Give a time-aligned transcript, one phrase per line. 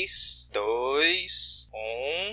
[0.00, 1.68] 3, 2,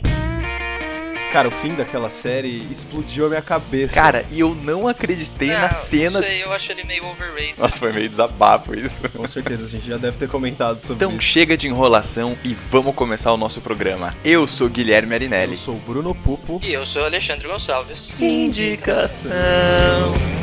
[0.05, 1.33] 1.
[1.33, 3.93] Cara, o fim daquela série explodiu a minha cabeça.
[3.93, 6.11] Cara, e eu não acreditei Não, na cena.
[6.21, 7.55] Não sei, eu acho ele meio overrated.
[7.59, 9.01] Nossa, foi meio desabafo isso.
[9.09, 11.27] Com certeza, a gente já deve ter comentado sobre Então isso.
[11.27, 14.15] chega de enrolação e vamos começar o nosso programa.
[14.23, 15.57] Eu sou Guilherme Eu Arinelli.
[15.57, 16.61] sou o Bruno Pupo.
[16.63, 18.17] E eu sou Alexandre Gonçalves.
[18.21, 19.29] Indicação.
[20.33, 20.36] O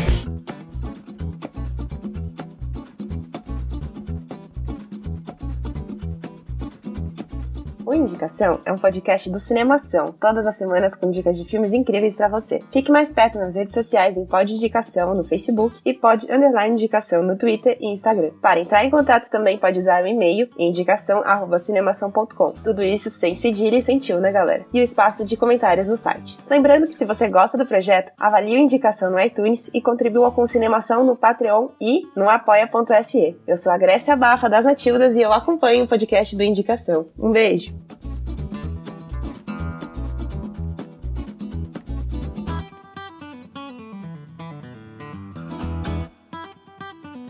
[8.04, 12.28] Indicação é um podcast do Cinemação, todas as semanas com dicas de filmes incríveis pra
[12.28, 12.62] você.
[12.70, 17.22] Fique mais perto nas redes sociais em Pod Indicação no Facebook e Pod Underline Indicação
[17.22, 18.30] no Twitter e Instagram.
[18.42, 22.52] Para entrar em contato também pode usar o e-mail indicação@cinemação.com.
[22.62, 24.66] Tudo isso sem cedilha e sem tio, né, galera?
[24.72, 26.38] E o espaço de comentários no site.
[26.48, 30.46] Lembrando que se você gosta do projeto, avalie o Indicação no iTunes e contribua com
[30.46, 33.36] Cinemação no Patreon e no apoia.se.
[33.46, 37.06] Eu sou a Grécia Bafa das Matildas e eu acompanho o podcast do Indicação.
[37.18, 37.74] Um beijo!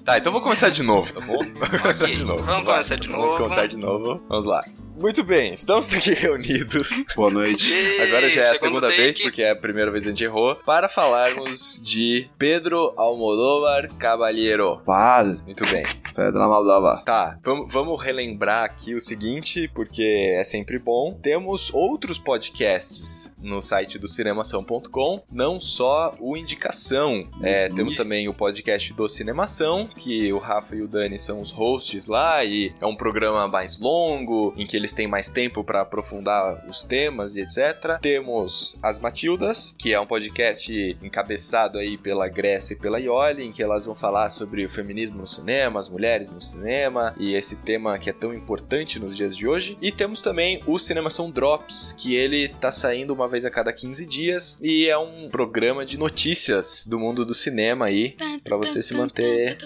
[0.05, 1.39] Tá, então vou começar de novo, tá bom?
[1.57, 2.43] Vamos começar de novo.
[2.43, 3.37] Vamos Vai, começar de Vamos novo.
[3.39, 4.21] começar de novo.
[4.29, 4.63] Vamos lá.
[5.01, 7.05] Muito bem, estamos aqui reunidos.
[7.17, 7.73] Boa noite.
[8.01, 8.97] Agora já é a segunda take.
[9.01, 13.89] vez, porque é a primeira vez que a gente errou, para falarmos de Pedro Almodóvar
[13.99, 14.81] Caballero.
[14.87, 15.41] Vale.
[15.43, 15.83] Muito bem.
[16.15, 17.03] Pedra Maldava.
[17.05, 21.19] Tá, vamos, vamos relembrar aqui o seguinte, porque é sempre bom.
[21.21, 27.29] Temos outros podcasts no site do cinemação.com, não só o Indicação.
[27.43, 31.51] É, temos também o podcast do Cinemação, que o Rafa e o Dani são os
[31.51, 35.83] hosts lá, e é um programa mais longo, em que eles têm mais tempo para
[35.83, 37.99] aprofundar os temas e etc.
[38.01, 43.53] Temos As Matildas, que é um podcast encabeçado aí pela Grécia e pela Ioli, em
[43.53, 47.57] que elas vão falar sobre o feminismo no cinema, as mulheres no cinema e esse
[47.57, 49.77] tema que é tão importante nos dias de hoje.
[49.81, 54.07] E temos também o Cinemação Drops, que ele tá saindo uma vez a cada 15
[54.07, 58.95] dias e é um programa de notícias do mundo do cinema aí, para você se
[58.95, 59.57] manter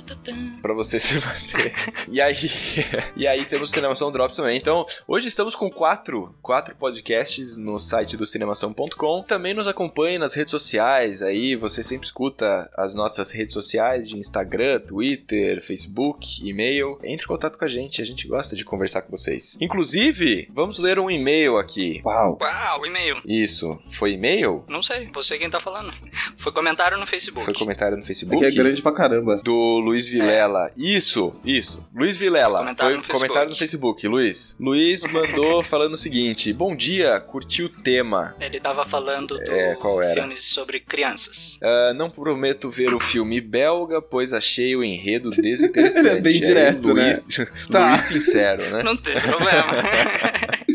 [0.62, 1.73] Pra você se manter.
[2.11, 2.37] E aí,
[3.17, 4.56] e aí temos o Cinemação Drops também.
[4.56, 9.23] Então, hoje estamos com quatro, quatro podcasts no site do cinemação.com.
[9.23, 11.23] Também nos acompanhe nas redes sociais.
[11.23, 16.99] Aí você sempre escuta as nossas redes sociais de Instagram, Twitter, Facebook, e-mail.
[17.05, 19.59] Entre em contato com a gente, a gente gosta de conversar com vocês.
[19.61, 22.00] Inclusive, vamos ler um e-mail aqui.
[22.05, 22.39] Uau.
[22.41, 23.21] Uau, e-mail.
[23.27, 23.58] Isso,
[23.91, 24.65] foi e-mail?
[24.69, 25.93] Não sei, você quem tá falando.
[26.39, 27.45] Foi comentário no Facebook.
[27.45, 28.45] Foi comentário no Facebook?
[28.45, 29.41] Aqui é grande pra caramba.
[29.43, 30.71] Do Luiz Vilela.
[30.77, 31.85] Isso, isso.
[31.95, 32.59] Luiz Vilela.
[32.61, 33.29] Comentário Foi no Facebook.
[33.29, 34.57] comentário no Facebook, Luiz.
[34.61, 38.35] Luiz mandou falando o seguinte: Bom dia, curti o tema.
[38.41, 40.15] Ele tava falando do É, qual era?
[40.15, 41.59] filmes sobre crianças.
[41.63, 46.07] Ah, não prometo ver o filme belga, pois achei o enredo desinteressante.
[46.09, 47.27] Ele é bem Aí, direto, Luiz,
[47.71, 47.89] Tá.
[47.91, 48.83] Luiz sincero, né?
[48.85, 49.73] Não tem problema.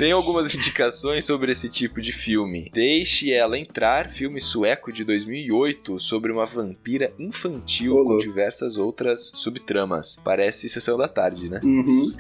[0.04, 2.70] Tem algumas indicações sobre esse tipo de filme.
[2.74, 10.20] Deixe ela entrar, filme sueco de 2008 sobre uma vampira infantil com diversas outras subtramas.
[10.22, 11.62] Parece sessão da tarde, né?
[11.64, 12.14] Uhum.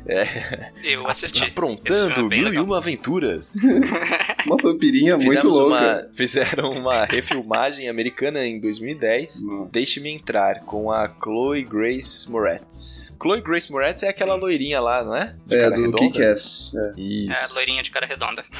[0.81, 1.43] Eu assisti.
[1.43, 2.63] Aprontando é mil e legal.
[2.63, 3.51] uma aventuras.
[4.45, 5.75] Uma vampirinha muito Fizemos louca.
[5.75, 9.41] uma, fizeram uma refilmagem americana em 2010.
[9.43, 9.69] Nossa.
[9.71, 13.15] Deixe-me entrar com a Chloe Grace Moretz.
[13.21, 15.33] Chloe Grace Moretz é aquela loirinha lá, não é?
[15.45, 15.91] De É, do.
[15.93, 16.73] Kick-Ass.
[16.75, 16.93] É.
[17.29, 17.47] É,
[17.81, 18.43] De cara redonda.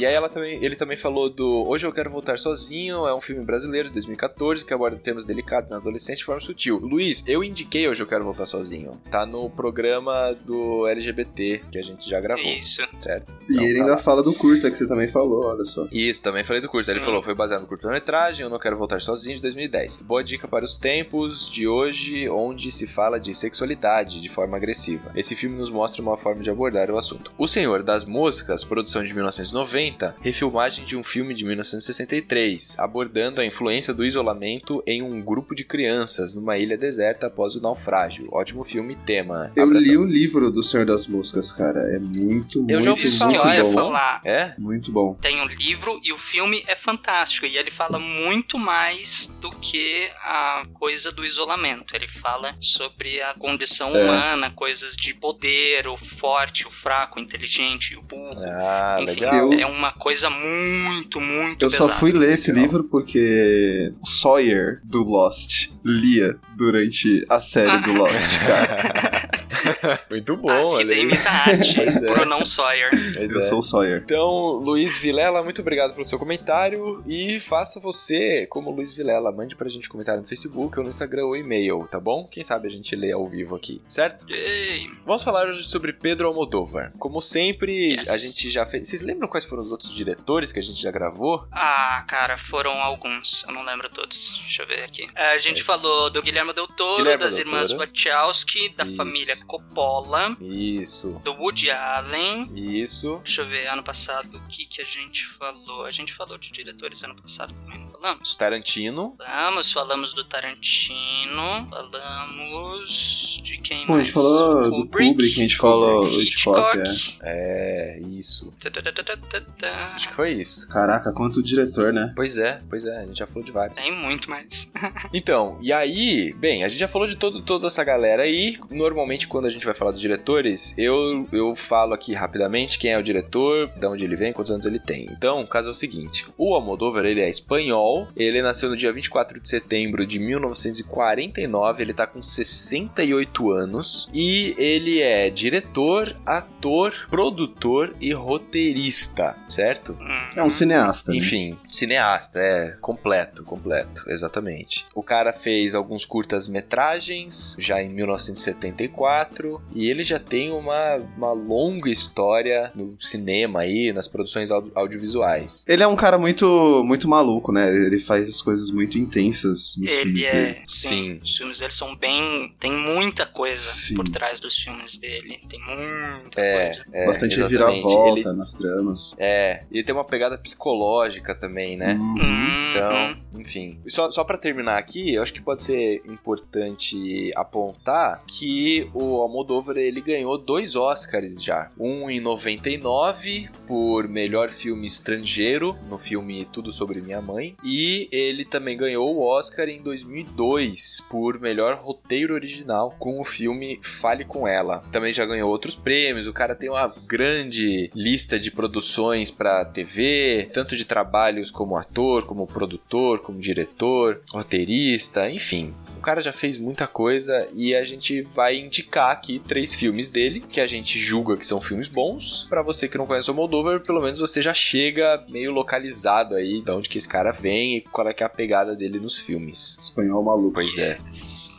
[0.00, 3.20] E aí ela também, ele também falou do Hoje Eu Quero Voltar Sozinho, é um
[3.20, 6.78] filme brasileiro de 2014 que aborda temas delicados na adolescência de forma sutil.
[6.78, 8.98] Luiz, eu indiquei Hoje Eu Quero Voltar Sozinho.
[9.10, 12.80] Tá no programa do LGBT que a gente já gravou, Isso.
[13.02, 13.30] certo?
[13.46, 13.98] E Então, ele tá ainda lá.
[13.98, 15.86] fala do curta que você também falou, olha só.
[15.92, 16.90] Isso, também falei do curto.
[16.90, 17.04] Ele Sim.
[17.04, 19.98] falou, foi baseado no curta-metragem, Eu Não Quero Voltar Sozinho, de 2010.
[19.98, 25.12] Boa dica para os tempos de hoje, onde se fala de sexualidade de forma agressiva.
[25.14, 27.30] Esse filme nos mostra uma forma de abordar o assunto.
[27.36, 33.44] O Senhor das Moscas, produção de 1990, refilmagem de um filme de 1963, abordando a
[33.44, 38.28] influência do isolamento em um grupo de crianças numa ilha deserta após o naufrágio.
[38.32, 39.52] Ótimo filme e tema.
[39.56, 39.88] Eu Abração.
[39.90, 41.80] li o livro do Senhor das Moscas, cara.
[41.94, 43.72] É muito, muito, Eu já ouvi Isso falar, que muito eu ia bom.
[43.72, 44.20] falar.
[44.24, 44.54] É?
[44.58, 45.14] Muito bom.
[45.14, 47.46] Tem o livro e o filme é fantástico.
[47.46, 51.94] E ele fala muito mais do que a coisa do isolamento.
[51.94, 54.02] Ele fala sobre a condição É.
[54.04, 58.39] humana, coisas de poder, o forte, o fraco, o inteligente, o burro.
[58.46, 59.52] Ah, Enfim, legal.
[59.52, 61.98] Eu- é uma coisa muito, muito Eu só pesada.
[61.98, 62.64] fui ler esse Legal.
[62.64, 69.30] livro porque o Sawyer do Lost lia durante a série do Lost, cara.
[70.10, 71.00] Muito bom, a olha vida aí.
[71.02, 71.74] imita arte.
[71.74, 72.06] Pois é.
[72.06, 72.90] Brunão Sawyer.
[73.16, 73.42] Pois Eu é.
[73.42, 74.02] sou o Sawyer.
[74.04, 79.30] Então, Luiz Vilela, muito obrigado pelo seu comentário e faça você como Luiz Vilela.
[79.32, 82.26] Mande pra gente comentário no Facebook ou no Instagram ou e-mail, tá bom?
[82.26, 84.26] Quem sabe a gente lê ao vivo aqui, certo?
[84.30, 84.90] Yay.
[85.06, 86.92] Vamos falar hoje sobre Pedro Almodóvar.
[86.98, 88.08] Como sempre, Yes.
[88.08, 88.88] a gente já fez.
[88.88, 91.46] Vocês lembram quais foram os outros diretores que a gente já gravou?
[91.52, 93.44] Ah, cara, foram alguns.
[93.46, 94.38] Eu não lembro todos.
[94.42, 95.08] Deixa eu ver aqui.
[95.14, 97.80] É, A gente falou do Guilherme Del Toro, Guilherme das Del irmãs Toro.
[97.80, 98.96] Wachowski, da Isso.
[98.96, 99.34] família
[99.68, 102.50] Coppola, Isso, do Woody Allen.
[102.54, 103.20] isso.
[103.24, 105.84] Deixa eu ver, ano passado, o que, que a gente falou?
[105.84, 108.34] A gente falou de diretores ano passado também, não falamos?
[108.34, 109.14] Tarantino.
[109.18, 114.08] Falamos, falamos do Tarantino, falamos de quem Pô, a mais?
[114.08, 117.18] gente falou do Kubrick, a gente falou Hitchcock, Hitchcock.
[117.22, 118.52] É, isso.
[118.58, 119.46] Tadadadadada.
[119.94, 120.66] Acho que foi isso.
[120.68, 122.12] Caraca, quanto diretor, né?
[122.16, 123.78] Pois é, pois é, a gente já falou de vários.
[123.78, 124.72] Tem muito mais.
[125.12, 128.58] Então, e aí, bem, a gente já falou de todo, toda essa galera aí.
[128.70, 132.98] Normalmente, quando a gente vai falar dos diretores, eu, eu falo aqui rapidamente quem é
[132.98, 135.06] o diretor, de onde ele vem, quantos anos ele tem.
[135.10, 138.92] Então, o caso é o seguinte: o Almodóvar, ele é espanhol, ele nasceu no dia
[138.92, 146.92] 24 de setembro de 1949, ele tá com 68 anos, e ele é diretor, ator,
[147.08, 149.96] produtor e roteirista, certo?
[150.36, 151.10] É um cineasta.
[151.12, 151.18] né?
[151.18, 154.86] Enfim, cineasta, é completo, completo, exatamente.
[154.94, 161.90] O cara fez alguns curtas-metragens já em 1974 e ele já tem uma, uma longa
[161.90, 165.64] história no cinema aí, nas produções audio- audiovisuais.
[165.66, 167.70] Ele é um cara muito, muito maluco, né?
[167.86, 170.28] Ele faz as coisas muito intensas nos filmes Ele dele.
[170.28, 170.62] é.
[170.66, 171.20] Sim, Sim.
[171.22, 172.54] Os filmes dele são bem.
[172.58, 173.94] Tem muita coisa Sim.
[173.94, 175.40] por trás dos filmes dele.
[175.48, 176.84] Tem muita É, coisa.
[176.92, 179.14] é Bastante reviravolta Ele, nas tramas.
[179.18, 181.94] é, ele tem uma pegada psicológica também, né?
[181.94, 182.14] Uhum.
[182.20, 182.70] Uhum.
[182.70, 183.78] Então, enfim.
[183.84, 189.16] E Só, só para terminar aqui, eu acho que pode ser importante apontar que o
[189.20, 191.70] Almodóvar ele ganhou dois Oscars já.
[191.78, 197.69] Um em 99 por melhor filme estrangeiro no filme Tudo sobre Minha Mãe e
[198.10, 204.24] ele também ganhou o Oscar em 2002 por melhor roteiro original com o filme Fale
[204.24, 204.78] com Ela.
[204.90, 206.26] Também já ganhou outros prêmios.
[206.26, 212.24] O cara tem uma grande lista de produções para TV, tanto de trabalhos como ator,
[212.24, 215.74] como produtor, como diretor, roteirista, enfim.
[216.00, 220.40] O cara já fez muita coisa e a gente vai indicar aqui três filmes dele
[220.40, 222.46] que a gente julga que são filmes bons.
[222.48, 226.62] Pra você que não conhece o Moldover, pelo menos você já chega meio localizado aí
[226.62, 229.18] de onde que esse cara vem e qual é que é a pegada dele nos
[229.18, 229.76] filmes.
[229.78, 230.54] Espanhol maluco.
[230.54, 230.96] Pois é.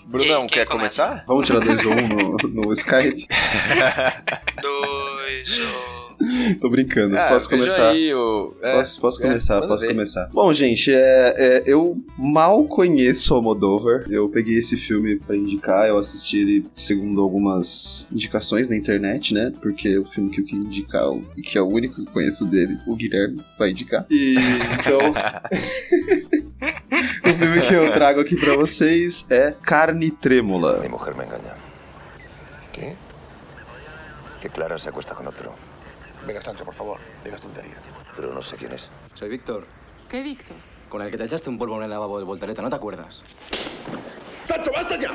[0.07, 1.03] Brunão, quer começa?
[1.05, 1.23] começar?
[1.27, 3.27] Vamos tirar dois ou um no, no Skype?
[4.59, 6.00] Dois, oh.
[6.61, 7.17] Tô brincando.
[7.17, 7.89] Ah, posso começar?
[7.91, 8.53] Aí, o...
[8.61, 9.93] é, Posso, posso é, começar, posso ver.
[9.93, 10.29] começar.
[10.33, 14.05] Bom, gente, é, é, eu mal conheço o Almodóvar.
[14.09, 19.51] Eu peguei esse filme pra indicar, eu assisti ele segundo algumas indicações na internet, né?
[19.61, 22.13] Porque o filme que eu queria indicar, o- e que é o único que eu
[22.13, 24.05] conheço dele, o Guilherme vai indicar.
[24.09, 24.35] E
[24.79, 24.99] então.
[27.25, 30.79] o filme que eu trago aqui pra vocês é Carne Trêmula.
[30.81, 31.55] Mi mujer me engaña.
[32.73, 32.95] ¿Qué?
[34.41, 35.53] Que Clara se acuesta con otro.
[36.25, 37.79] Venga, Sancho, por favor, digas tonterías.
[38.15, 38.89] Pero no sé quién es.
[39.15, 39.65] Soy Víctor,
[40.09, 40.55] ¿Qué, Víctor?
[40.89, 43.23] con el que te echaste un polvo en el lavabo del voltereta, ¿no te acuerdas?
[44.45, 45.11] ¡Sancho, basta ya!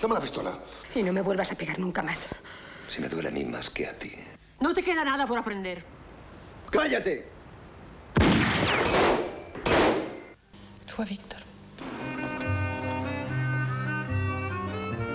[0.00, 0.58] Dame la pistola.
[0.94, 2.28] Y no me vuelvas a pegar nunca más.
[2.88, 4.12] Si me duele a mí más que a ti.
[4.60, 5.84] No te queda nada por aprender.
[6.70, 7.28] ¡Cállate!
[10.86, 11.40] Fue Víctor.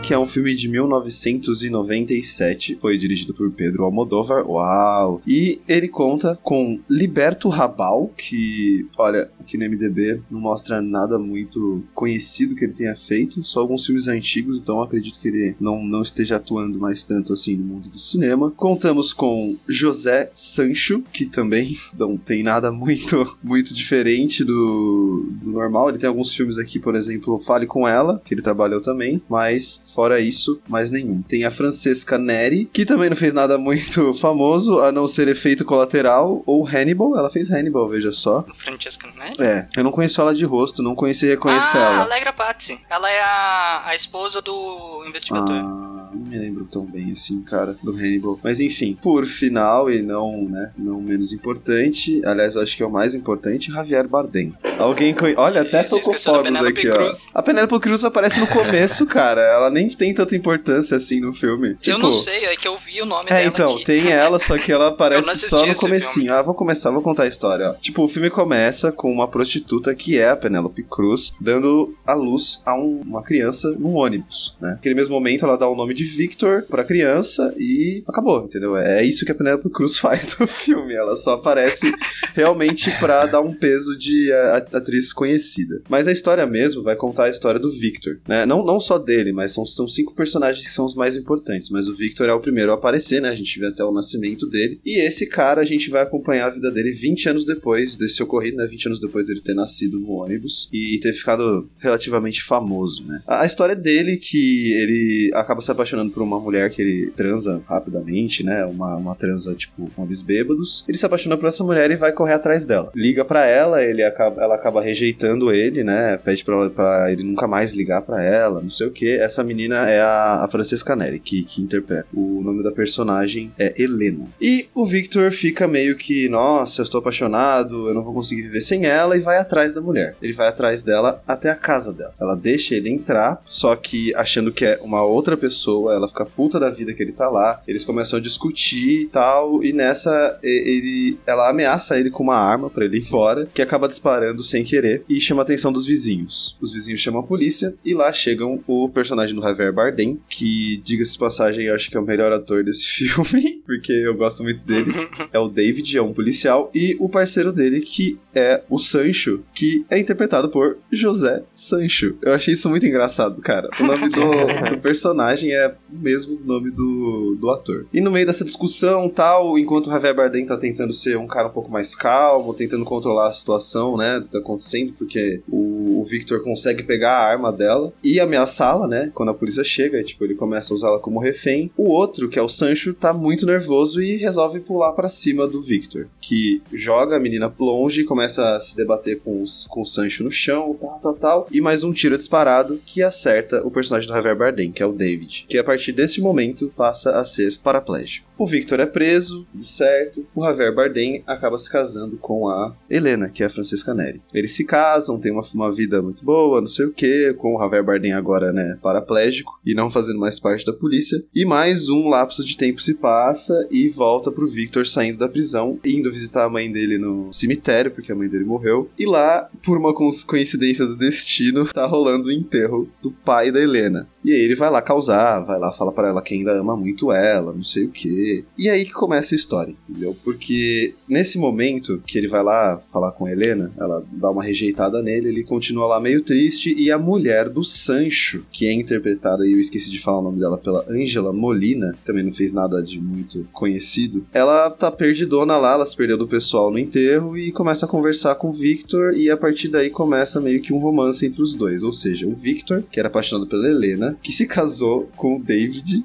[0.05, 5.19] Que é um filme de 1997, foi dirigido por Pedro Almodóvar, uau!
[5.25, 11.83] E ele conta com Liberto Rabal, que, olha, aqui no MDB não mostra nada muito
[11.95, 16.03] conhecido que ele tenha feito, só alguns filmes antigos, então acredito que ele não, não
[16.03, 18.51] esteja atuando mais tanto assim no mundo do cinema.
[18.51, 25.89] Contamos com José Sancho, que também não tem nada muito, muito diferente do, do normal,
[25.89, 29.81] ele tem alguns filmes aqui, por exemplo, Fale Com Ela, que ele trabalhou também, mas
[29.95, 31.21] Fora isso, mais nenhum.
[31.21, 35.63] Tem a Francesca Neri, que também não fez nada muito famoso, a não ser efeito
[35.63, 37.17] colateral, ou Hannibal.
[37.17, 38.45] Ela fez Hannibal, veja só.
[38.55, 39.31] Francesca, né?
[39.39, 42.01] É, eu não conheço ela de rosto, não conheci e reconheço ah, ela.
[42.01, 42.77] Alegra Patsy.
[42.89, 45.55] Ela é a, a esposa do investigador.
[45.63, 45.94] Ah,
[46.25, 48.39] não me lembro tão bem assim, cara, do Hannibal.
[48.43, 52.85] Mas enfim, por final e não, né, não menos importante, aliás, eu acho que é
[52.85, 54.53] o mais importante, Javier Bardem.
[54.77, 55.39] Alguém conhece.
[55.39, 57.29] Olha, até tocou fogos aqui, Cruz.
[57.33, 57.39] ó.
[57.39, 59.41] A Penélope Cruz aparece no começo, cara.
[59.41, 61.69] Ela nem tem tanta importância assim no filme.
[61.69, 63.83] eu Tipo, não sei, é que eu vi o nome É, dela então, aqui.
[63.85, 66.33] tem ela, só que ela Eu aparece só no comecinho.
[66.33, 67.73] Ah, vou começar, vou contar a história, ó.
[67.75, 72.61] Tipo, o filme começa com uma prostituta que é a Penélope Cruz, dando à luz
[72.65, 74.71] a um- uma criança num ônibus, né?
[74.71, 78.77] Naquele mesmo momento, ela dá o nome de Victor pra criança e acabou, entendeu?
[78.77, 80.93] É isso que a Penélope Cruz faz no filme.
[80.93, 81.93] Ela só aparece
[82.33, 84.31] realmente pra dar um peso de
[84.73, 85.81] atriz conhecida.
[85.89, 88.45] Mas a história mesmo vai contar a história do Victor, né?
[88.45, 91.69] Não, não só dele, mas são, são cinco personagens que são os mais importantes.
[91.69, 93.29] Mas o Victor é o primeiro a aparecer, né?
[93.29, 94.79] A gente vê até o nascimento dele.
[94.85, 98.57] E esse cara, a gente vai acompanhar a vida dele 20 anos depois desse ocorrido,
[98.57, 98.65] né?
[98.65, 103.21] 20 anos depois dele ter nascido no ônibus e ter ficado relativamente famoso, né?
[103.27, 107.61] A, a história dele que ele acaba se apaixonando por uma mulher que ele transa
[107.67, 108.65] rapidamente, né?
[108.65, 110.83] Uma, uma transa, tipo, com eles bêbados.
[110.87, 112.91] Ele se apaixona por essa mulher e vai correr atrás dela.
[112.95, 116.17] Liga pra ela, ele acaba, ela acaba rejeitando ele, né?
[116.17, 119.17] Pede pra, ele nunca mais ligar pra ela, não sei o que.
[119.17, 122.07] Essa menina é a, a Francesca Neri, que, que interpreta.
[122.13, 124.25] O nome da personagem é Helena.
[124.39, 128.61] E o Victor fica meio que, nossa, eu estou apaixonado, eu não vou conseguir viver
[128.61, 130.15] sem ela, e vai atrás da mulher.
[130.21, 132.13] Ele vai atrás dela até a casa dela.
[132.19, 136.59] Ela deixa ele entrar, só que achando que é uma outra pessoa, ela fica puta
[136.59, 137.61] da vida que ele tá lá.
[137.67, 142.69] Eles começam a discutir e tal, e nessa ele, ela ameaça ele com uma arma
[142.69, 146.57] pra ele ir embora, que acaba disparando sem querer e chama a atenção dos vizinhos.
[146.61, 151.13] Os vizinhos chamam a polícia e lá chegam o personagem do Javier Bardem, que, diga-se
[151.13, 154.59] de passagem, eu acho que é o melhor ator desse filme, porque eu gosto muito
[154.65, 154.91] dele.
[155.31, 159.85] É o David, é um policial, e o parceiro dele, que é o Sancho, que
[159.89, 162.15] é interpretado por José Sancho.
[162.21, 163.69] Eu achei isso muito engraçado, cara.
[163.79, 167.85] O nome do, do personagem é o mesmo nome do, do ator.
[167.93, 171.47] E no meio dessa discussão tal, enquanto o Javier Bardem tá tentando ser um cara
[171.47, 176.41] um pouco mais calmo, tentando controlar a situação, né, tá acontecendo, porque o, o Victor
[176.41, 180.73] consegue pegar a arma dela e ameaçá-la, né, quando a polícia chega, tipo, ele começa
[180.73, 181.71] a usá-la como refém.
[181.77, 185.61] O outro, que é o Sancho, tá muito nervoso e resolve pular pra cima do
[185.61, 190.23] Victor, que joga a menina longe começa a se debater com, os, com o Sancho
[190.23, 194.13] no chão, tal, tal, tal, e mais um tiro disparado que acerta o personagem do
[194.13, 198.25] Javier Bardem, que é o David, que a partir desse momento passa a ser paraplégico.
[198.37, 200.25] O Victor é preso, tudo certo.
[200.35, 204.21] O Javier Bardem acaba se casando com a Helena, que é a Francesca Neri.
[204.33, 207.59] Eles se casam, têm uma, uma vida muito boa, não sei o que, com o
[207.59, 211.23] Javier Bardem agora, né, paraplégico e não fazendo mais parte da polícia.
[211.33, 215.79] E mais um lapso de tempo se passa e volta pro Victor saindo da prisão,
[215.85, 218.89] indo visitar a mãe dele no cemitério, porque a mãe dele morreu.
[218.99, 223.61] E lá, por uma co- coincidência do destino, tá rolando o enterro do pai da
[223.61, 224.09] Helena.
[224.25, 227.11] E aí ele vai lá causar, vai lá falar para ela que ainda ama muito
[227.11, 228.43] ela, não sei o que.
[228.57, 230.15] E aí que começa a história, entendeu?
[230.23, 235.01] Porque nesse momento que ele vai lá falar com a Helena, ela dá uma rejeitada
[235.01, 239.53] nele, ele continua lá meio triste e a mulher do Sancho, que é interpretada, e
[239.53, 242.99] eu esqueci de falar o nome dela, pela Angela Molina, também não fez nada de
[242.99, 247.85] muito conhecido, ela tá perdidona lá, ela se perdeu do pessoal no enterro e começa
[247.85, 251.41] a conversar com o Victor e a partir daí começa meio que um romance entre
[251.41, 255.37] os dois, ou seja, o Victor, que era apaixonado pela Helena, que se casou com
[255.37, 255.43] o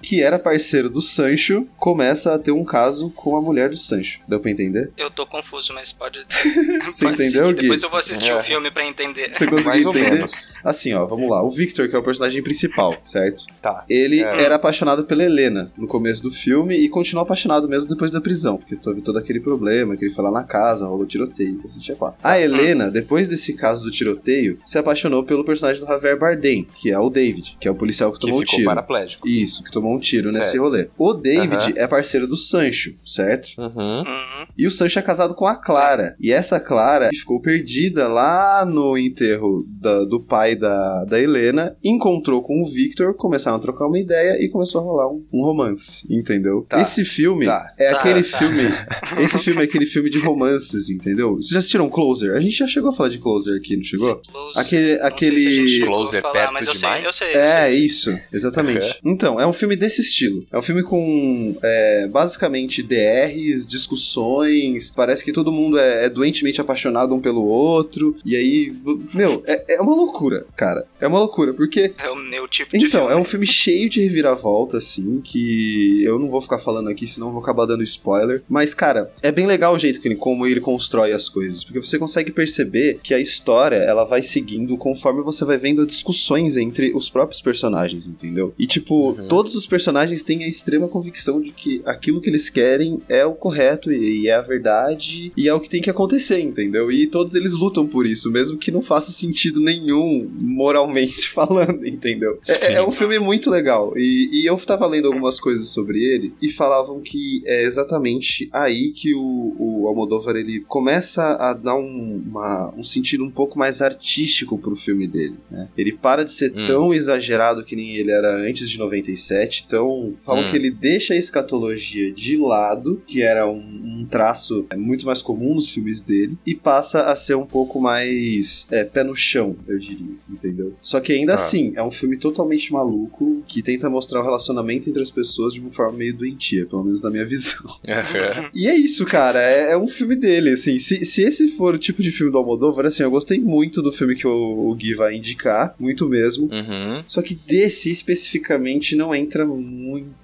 [0.02, 4.20] que era parceiro do Sancho, começa a ter um caso com a mulher do Sancho.
[4.28, 4.90] Deu pra entender?
[4.96, 6.20] Eu tô confuso, mas pode.
[6.86, 7.54] Você pode entendeu, seguir.
[7.56, 7.62] Gui?
[7.62, 8.36] Depois eu vou assistir É.
[8.36, 9.30] o filme pra entender.
[9.32, 10.10] Você conseguiu Mais ou entender?
[10.12, 10.52] menos.
[10.64, 11.42] Assim, ó, vamos lá.
[11.42, 13.44] O Victor, que é o personagem principal, certo?
[13.62, 13.84] Tá.
[13.88, 14.42] Ele É.
[14.42, 18.56] era apaixonado pela Helena no começo do filme e continuou apaixonado mesmo depois da prisão,
[18.56, 21.96] porque teve todo aquele problema que ele foi lá na casa, rolou tiroteio, assim, tinha
[21.96, 22.18] quatro.
[22.22, 26.90] A Helena, depois desse caso do tiroteio, se apaixonou pelo personagem do Javier Bardem, que
[26.90, 28.66] é o David, que é o policial que Que tomou um ficou tiro.
[28.68, 29.26] paraplégico.
[29.42, 30.62] Isso, que tomou um tiro nesse Certo.
[30.62, 30.88] rolê.
[30.98, 31.72] O David Aham.
[31.76, 33.48] é parceiro do Sancho, certo?
[33.58, 34.00] Uhum.
[34.00, 34.46] Uhum.
[34.56, 36.16] E o Sancho é casado com a Clara.
[36.20, 42.42] E essa Clara ficou perdida lá no enterro da- do pai da, da Helena, encontrou
[42.42, 46.06] com o Victor, começaram a trocar uma ideia e começou a rolar um, um romance,
[46.10, 46.66] entendeu?
[46.68, 46.80] Tá.
[46.80, 47.72] Esse filme Tá.
[47.78, 48.38] é Tá, aquele tá.
[48.38, 48.62] filme.
[49.24, 51.36] Esse filme é aquele filme de romances, entendeu?
[51.36, 52.34] Vocês já assistiram Closer?
[52.36, 54.20] A gente já chegou a falar de Closer aqui, não chegou?
[54.30, 54.58] Close.
[54.58, 54.92] Aquele.
[54.92, 55.38] Não sei aquele...
[55.38, 57.04] se a gente Closer falar, perto mas eu sei, demais?
[57.06, 57.84] eu sei, eu É, sei, eu sei.
[57.84, 58.86] isso, exatamente.
[59.04, 59.12] Uhum.
[59.12, 60.44] Então, é um filme desse estilo.
[60.50, 64.90] É um filme com é, basicamente DRs, discussões.
[64.90, 68.16] Parece que todo mundo é, é doentemente apaixonado um pelo outro.
[68.24, 68.72] E aí,
[69.14, 70.86] meu, é, é uma loucura, cara.
[71.00, 71.92] É uma loucura, porque.
[71.98, 73.14] É o meu tipo de Então, filme.
[73.14, 77.28] é um filme cheio de reviravolta, assim, que eu não vou ficar falando aqui, senão
[77.28, 78.42] eu vou acabar dando spoiler.
[78.48, 81.80] Mas, cara, é bem legal o jeito que ele, como ele constrói as coisas, porque
[81.80, 86.92] você consegue perceber que a história, ela vai seguindo conforme você vai vendo discussões entre
[86.94, 88.54] os próprios personagens, entendeu?
[88.58, 89.28] E, tipo, Uhum.
[89.28, 93.32] todos os personagens têm a extrema convicção de que aquilo que eles querem é o
[93.34, 96.90] correto e, e é a verdade e é o que tem que acontecer, entendeu?
[96.90, 102.38] E todos eles lutam por isso, mesmo que não faça sentido nenhum moralmente falando, entendeu?
[102.46, 102.72] É- Sim.
[102.74, 103.92] É, um filme muito legal.
[103.96, 108.92] E, e eu tava lendo algumas coisas sobre ele e falavam que é exatamente aí
[108.92, 113.80] que o, o Almodóvar ele começa a dar um, uma- um sentido um pouco mais
[113.82, 115.68] artístico pro filme dele, né?
[115.76, 116.66] Ele para de ser Hum.
[116.66, 118.76] tão exagerado que nem ele era antes de
[119.10, 120.50] 97, então falam Hum.
[120.50, 123.58] que ele deixa a escatologia de lado, que era um,
[124.00, 127.80] um traço é, muito mais comum nos filmes dele, e passa a ser um pouco
[127.80, 130.74] mais é, pé no chão, eu diria, entendeu?
[130.80, 131.36] Só que ainda Tá.
[131.38, 135.60] assim, é um filme totalmente maluco, que tenta mostrar o relacionamento entre as pessoas de
[135.60, 137.64] uma forma meio doentia, pelo menos na minha visão.
[138.54, 139.40] E é isso, cara.
[139.40, 140.78] É, é um filme dele, assim.
[140.78, 143.92] Se, se esse for o tipo de filme do Almodóvar, assim, eu gostei muito do
[143.92, 146.44] filme que o, o Gui vai indicar, muito mesmo.
[146.46, 147.02] Uhum.
[147.06, 150.14] Só que desse especificamente não entra muito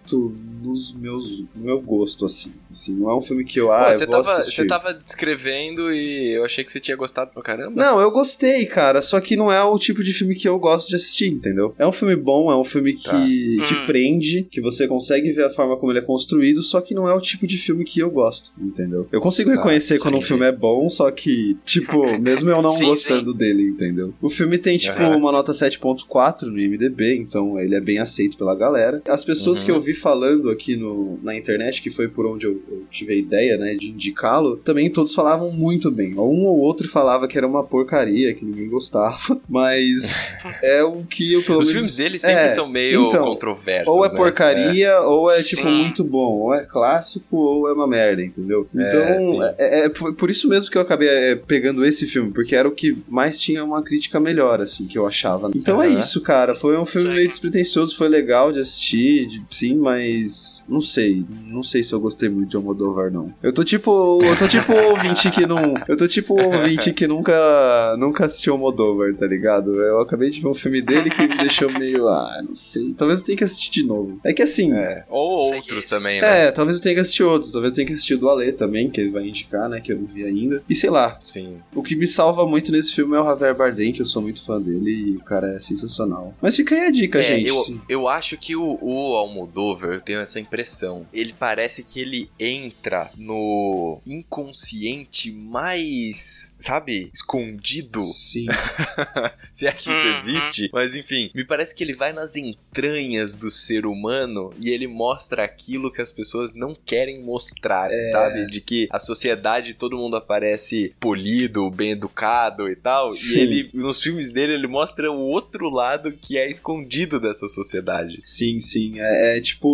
[0.63, 2.53] nos meus, no meu gosto, assim.
[2.71, 4.63] Assim, não é um filme que eu, ah, Pô, eu você, vou tava, assistir.
[4.63, 7.73] você tava descrevendo e eu achei que você tinha gostado pra caramba.
[7.75, 9.01] Não, eu gostei, cara.
[9.03, 11.75] Só que não é o tipo de filme que eu gosto de assistir, entendeu?
[11.79, 13.25] É um filme bom, é um filme que Tá.
[13.65, 13.87] te Hum.
[13.87, 17.15] prende, que você consegue ver a forma como ele é construído, só que não é
[17.15, 19.09] o tipo de filme que eu gosto, entendeu?
[19.13, 22.69] Eu consigo Tá, reconhecer quando um filme é bom, só que, tipo, mesmo eu não
[22.71, 24.13] Sim, gostando dele, entendeu?
[24.21, 25.17] O filme tem, tipo, Aham.
[25.17, 29.03] uma nota 7.4 no IMDB, então ele é bem aceito pela galera.
[29.07, 29.65] As pessoas Uhum.
[29.67, 33.13] que eu vi falando aqui no, na internet, que foi por onde eu, eu tive
[33.15, 36.15] a ideia, né, de indicá-lo, também todos falavam muito bem.
[36.15, 41.33] Um ou outro falava que era uma porcaria, que ninguém gostava, mas é o que
[41.33, 41.73] eu pelo Os menos...
[41.73, 43.93] filmes dele sempre É, são meio então, controversos.
[43.93, 44.17] Ou é né?
[44.17, 45.79] porcaria, ou é tipo Sim.
[45.83, 48.69] muito bom, ou é clássico, ou é uma merda, entendeu?
[48.77, 49.39] É, Então, sim.
[49.59, 52.73] é, é por isso mesmo que eu acabei é, pegando esse filme, porque era o
[52.73, 55.51] que mais tinha uma crítica melhor, assim, que eu achava.
[55.55, 55.99] Então é Aham.
[55.99, 56.55] isso, cara.
[56.55, 61.25] Foi um filme meio despretensioso, foi legal de assistir, de- sim, mas não sei.
[61.47, 63.33] Não sei se eu gostei muito de Almodóvar, não.
[63.43, 64.19] Eu tô tipo.
[64.23, 65.75] Eu tô tipo ouvinte que não.
[65.89, 69.75] Eu tô tipo ouvinte que nunca, nunca assistiu Almodóvar, tá ligado?
[69.83, 72.09] Eu acabei de ver um filme dele que me deixou meio.
[72.09, 72.93] Ah, não sei.
[72.97, 74.19] Talvez eu tenha que assistir de novo.
[74.25, 74.73] É que assim.
[74.73, 75.05] É.
[75.09, 76.47] Ou Sei outros que- também, né?
[76.47, 77.53] É, talvez eu tenha que assistir outros.
[77.53, 79.81] Talvez eu tenha que assistir o do Ale também, que ele vai indicar, né?
[79.81, 80.63] Que eu não vi ainda.
[80.69, 81.59] E sei lá, Sim.
[81.75, 84.45] o que me salva muito nesse filme é o Javier Bardem, que eu sou muito
[84.45, 86.35] fã dele e o cara é sensacional.
[86.41, 87.49] Mas fica aí a dica, É, gente.
[87.49, 87.57] eu,
[87.89, 91.07] eu acho que o, o Almodóvar, eu tenho essa impressão.
[91.13, 98.03] Ele parece que ele entra no inconsciente mais, sabe, escondido.
[98.03, 98.47] Sim.
[99.53, 100.15] Se é que isso Uhum.
[100.17, 100.71] existe.
[100.73, 105.45] Mas enfim, me parece que ele vai nas entranhas do ser humano e ele mostra
[105.45, 108.09] aquilo que as pessoas não querem mostrar, É.
[108.11, 108.47] sabe?
[108.51, 113.09] De que a sociedade, todo mundo aparece polido, bem educado e tal.
[113.09, 113.39] Sim.
[113.39, 118.21] E ele, nos filmes dele, ele mostra o outro lado que é escondido dessa sociedade.
[118.23, 118.95] Sim, sim.
[119.01, 119.66] É, é tipo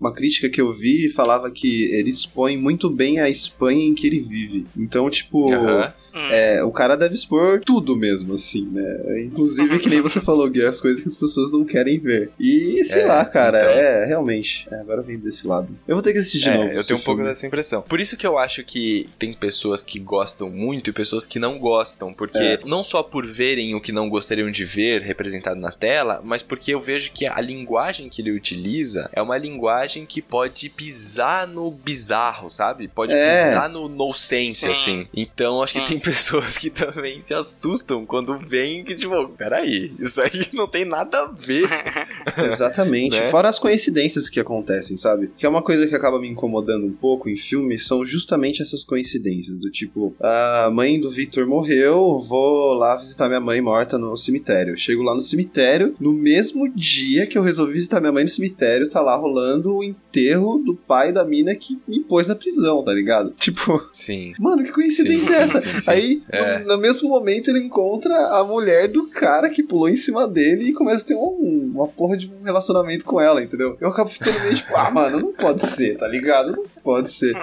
[0.00, 4.06] uma crítica que eu vi falava que ele expõe muito bem a Espanha em que
[4.06, 4.66] ele vive.
[4.76, 5.92] Então, tipo, Aham.
[6.14, 6.28] Hum.
[6.30, 9.22] é, o cara deve expor tudo mesmo, assim, né?
[9.24, 12.30] Inclusive, que nem você falou, Gui, as coisas que as pessoas não querem ver.
[12.38, 13.70] E sei É, lá, cara, então.
[13.72, 14.66] é, realmente.
[14.70, 15.68] É, agora vem desse lado.
[15.86, 16.72] Eu vou ter que assistir de É, novo.
[16.72, 17.82] eu tenho um pouco dessa impressão.
[17.82, 21.58] Por isso que eu acho que tem pessoas que gostam muito e pessoas que não
[21.58, 22.12] gostam.
[22.12, 22.60] Porque É.
[22.64, 26.72] não só por verem o que não gostariam de ver representado na tela, mas porque
[26.74, 31.70] eu vejo que a linguagem que ele utiliza é uma linguagem que pode pisar no
[31.70, 32.88] bizarro, sabe?
[32.88, 33.44] Pode É.
[33.48, 34.70] pisar no nonsense, Sim.
[34.72, 35.06] assim.
[35.14, 35.97] Então acho que Sim.
[35.98, 40.84] Tem pessoas que também se assustam quando veem que, tipo, peraí, isso aí não tem
[40.84, 41.68] nada a ver.
[42.38, 43.08] Exatamente.
[43.18, 43.30] Né?
[43.30, 45.30] Fora as coincidências que acontecem, sabe?
[45.36, 48.84] Que é uma coisa que acaba me incomodando um pouco em filmes, são justamente essas
[48.84, 49.58] coincidências.
[49.58, 54.76] Do tipo, a mãe do Victor morreu, vou lá visitar minha mãe morta no cemitério.
[54.76, 58.90] Chego lá no cemitério, no mesmo dia que eu resolvi visitar minha mãe no cemitério,
[58.90, 59.82] tá lá rolando o
[60.18, 63.32] enterro do pai da mina que me pôs na prisão, tá ligado?
[63.38, 64.32] Tipo, Sim.
[64.38, 65.60] mano, que coincidência Sim, é essa?
[65.60, 65.90] sim, sim.
[65.90, 66.58] Aí, É.
[66.60, 70.64] no, no mesmo momento, ele encontra a mulher do cara que pulou em cima dele
[70.68, 73.76] e começa a ter um- uma porra de um relacionamento com ela, entendeu?
[73.80, 76.52] Eu acabo ficando meio tipo, ah, mano, não pode ser, tá ligado?
[76.52, 77.34] Não pode ser.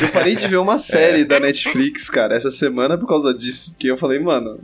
[0.00, 3.90] Eu parei de ver uma série da Netflix, cara, essa semana por causa disso, porque
[3.90, 4.60] eu falei, mano,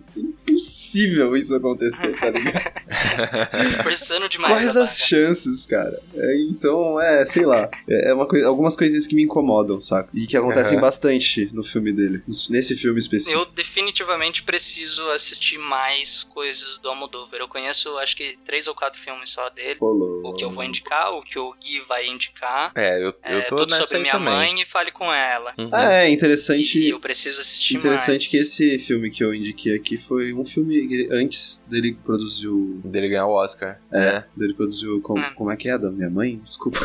[0.52, 2.62] impossível isso acontecer, tá ligado?
[3.82, 4.52] Forçando demais.
[4.54, 6.00] Quais as chances, cara?
[6.14, 7.68] É, então, é, sei lá.
[7.88, 10.08] É é uma coisa, algumas coisinhas que me incomodam, saca?
[10.12, 10.82] E que acontecem Aham.
[10.82, 12.22] bastante no filme dele.
[12.50, 13.38] Nesse filme específico.
[13.38, 17.40] Eu definitivamente preciso assistir mais coisas do Almodóvar.
[17.40, 19.78] Eu conheço, acho que, três ou quatro filmes só dele.
[19.80, 20.20] Rolou.
[20.26, 22.72] O que eu vou indicar, o que o Gui vai indicar.
[22.74, 24.34] É, eu, É, eu tô tudo nessa sobre aí minha também.
[24.34, 25.52] mãe e fale com ela.
[25.56, 25.70] Uhum.
[25.72, 26.78] Ah, é interessante.
[26.80, 28.30] E eu preciso assistir Interessante mais.
[28.30, 30.76] que esse filme que eu indiquei aqui foi um filme.
[30.76, 32.80] ele- antes dele produziu.
[32.84, 33.80] Dele ganhar o Oscar.
[33.90, 34.24] É, né?
[34.36, 35.00] dele produziu.
[35.00, 35.30] Como, Hum.
[35.34, 35.78] como é que é?
[35.78, 36.40] Da minha mãe?
[36.44, 36.78] Desculpa.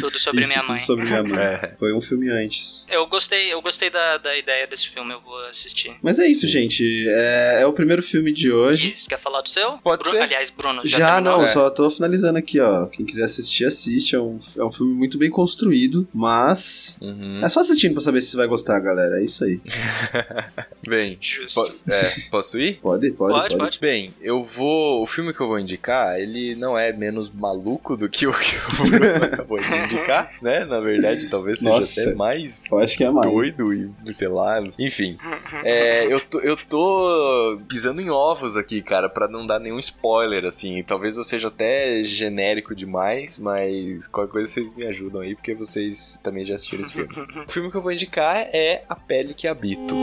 [0.00, 0.78] Tudo sobre Isso, minha tudo mãe.
[0.78, 1.30] Sobre minha mãe.
[1.40, 1.74] É.
[1.78, 2.86] Foi um filme antes.
[2.88, 5.92] Eu gostei, eu gostei da, da ideia desse filme, eu vou assistir.
[6.02, 6.84] Mas é isso, gente.
[7.08, 8.94] É, é o primeiro filme de hoje.
[8.96, 9.72] Você quer falar do seu?
[9.78, 10.20] Pode Bru- ser.
[10.20, 11.38] Aliás, Bruno, já, Já, terminou?
[11.38, 11.48] não, É.
[11.48, 12.86] só tô finalizando aqui, ó.
[12.86, 14.14] Quem quiser assistir, assiste.
[14.14, 16.96] É um, é um filme muito bem construído, mas.
[17.00, 17.40] Uhum.
[17.44, 19.20] É só assistindo pra saber se você vai gostar, galera.
[19.20, 19.60] É isso aí.
[20.90, 21.18] Bem,
[21.54, 22.74] po- é, posso ir?
[22.82, 23.78] Pode, pode, Pode, pode.
[23.78, 25.02] Bem, eu vou.
[25.02, 28.56] O filme que eu vou indicar, ele não é menos maluco do que o que
[28.56, 30.64] o Bruno acabou de indicar, né?
[30.64, 32.00] Na verdade, talvez seja Nossa.
[32.02, 33.30] até mais Eu acho que é mais.
[33.30, 33.72] doido
[34.04, 35.16] e, sei lá, enfim.
[35.64, 40.44] É, eu, tô, eu tô pisando em ovos aqui, cara, pra não dar nenhum spoiler,
[40.44, 40.82] assim.
[40.82, 46.18] Talvez eu seja até genérico demais, mas qualquer coisa vocês me ajudam aí, porque vocês
[46.22, 47.12] também já assistiram esse filme.
[47.46, 49.94] O filme que eu vou indicar é A Pele que Habito.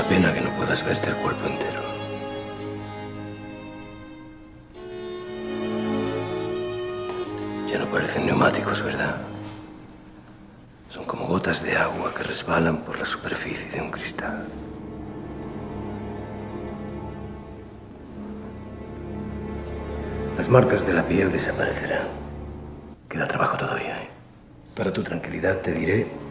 [0.00, 1.82] Una pena que no puedas verte el cuerpo entero.
[7.70, 9.16] Ya no parecen neumáticos, ¿verdad?
[10.88, 14.46] Son como gotas de agua que resbalan por la superficie de un cristal.
[20.38, 22.08] Las marcas de la piel desaparecerán.
[23.06, 24.08] Queda trabajo todavía, ¿eh?
[24.74, 26.29] Para tu tranquilidad te diré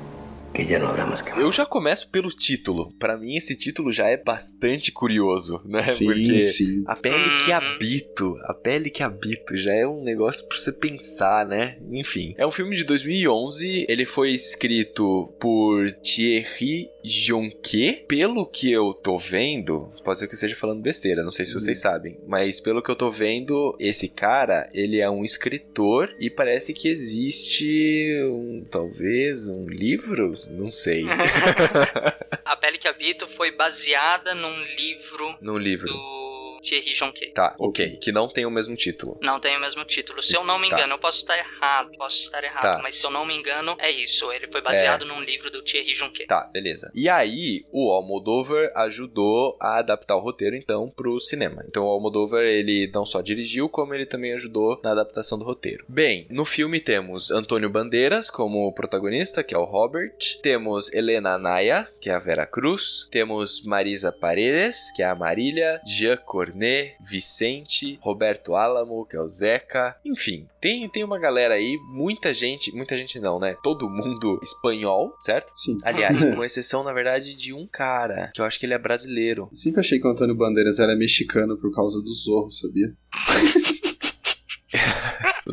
[0.65, 2.93] que no habrá más que Eu já começo pelo título.
[2.99, 5.81] Pra mim, esse título já é bastante curioso, né?
[5.81, 6.83] Sim, Porque sim.
[6.85, 11.45] a pele que habito, a pele que habito, já é um negócio pra você pensar,
[11.45, 11.77] né?
[11.91, 13.85] Enfim, é um filme de 2011.
[13.87, 18.05] Ele foi escrito por Thierry Jonquet.
[18.07, 21.53] Pelo que eu tô vendo, pode ser que eu esteja falando besteira, não sei se
[21.53, 26.29] vocês sabem, mas pelo que eu tô vendo, esse cara, ele é um escritor e
[26.29, 31.05] parece que existe um, talvez um livro, não sei,
[32.45, 35.87] A Pele que Habito foi baseada num livro no livro.
[35.87, 36.28] do
[36.59, 37.31] Thierry Jonquet.
[37.31, 37.97] Tá, ok.
[37.97, 39.17] Que não tem o mesmo título.
[39.21, 40.21] Não tem o mesmo título.
[40.21, 40.77] Se eu não me Tá.
[40.77, 42.79] engano, eu posso estar errado, posso estar errado, Tá.
[42.83, 44.31] mas se eu não me engano, é isso.
[44.31, 46.25] Ele foi baseado num livro do Thierry Jonquet.
[46.27, 46.91] Tá, beleza.
[46.93, 51.63] E aí, o Almodóvar ajudou a adaptar o roteiro, então, pro cinema.
[51.67, 55.85] Então, o Almodóvar, ele não só dirigiu, como ele também ajudou na adaptação do roteiro.
[55.87, 60.15] Bem, no filme temos Antônio Bandeiras como protagonista, que é o Robert.
[60.41, 63.07] Temos Helena Anaya, que é a Vera Cruz.
[63.11, 65.79] Temos Marisa Paredes, que é a Marília.
[65.85, 66.17] Jean
[66.49, 69.95] Cornet, Vicente, Roberto Álamo, que é o Zeca.
[70.03, 73.55] Enfim, tem, tem uma galera aí, muita gente, muita gente não, né?
[73.63, 75.53] Todo mundo espanhol, certo?
[75.55, 75.77] Sim.
[75.83, 79.49] Aliás, com exceção, na verdade, de um cara, que eu acho que ele é brasileiro.
[79.53, 82.93] Sempre achei que o Antônio Bandeiras era mexicano por causa do Zorro, sabia?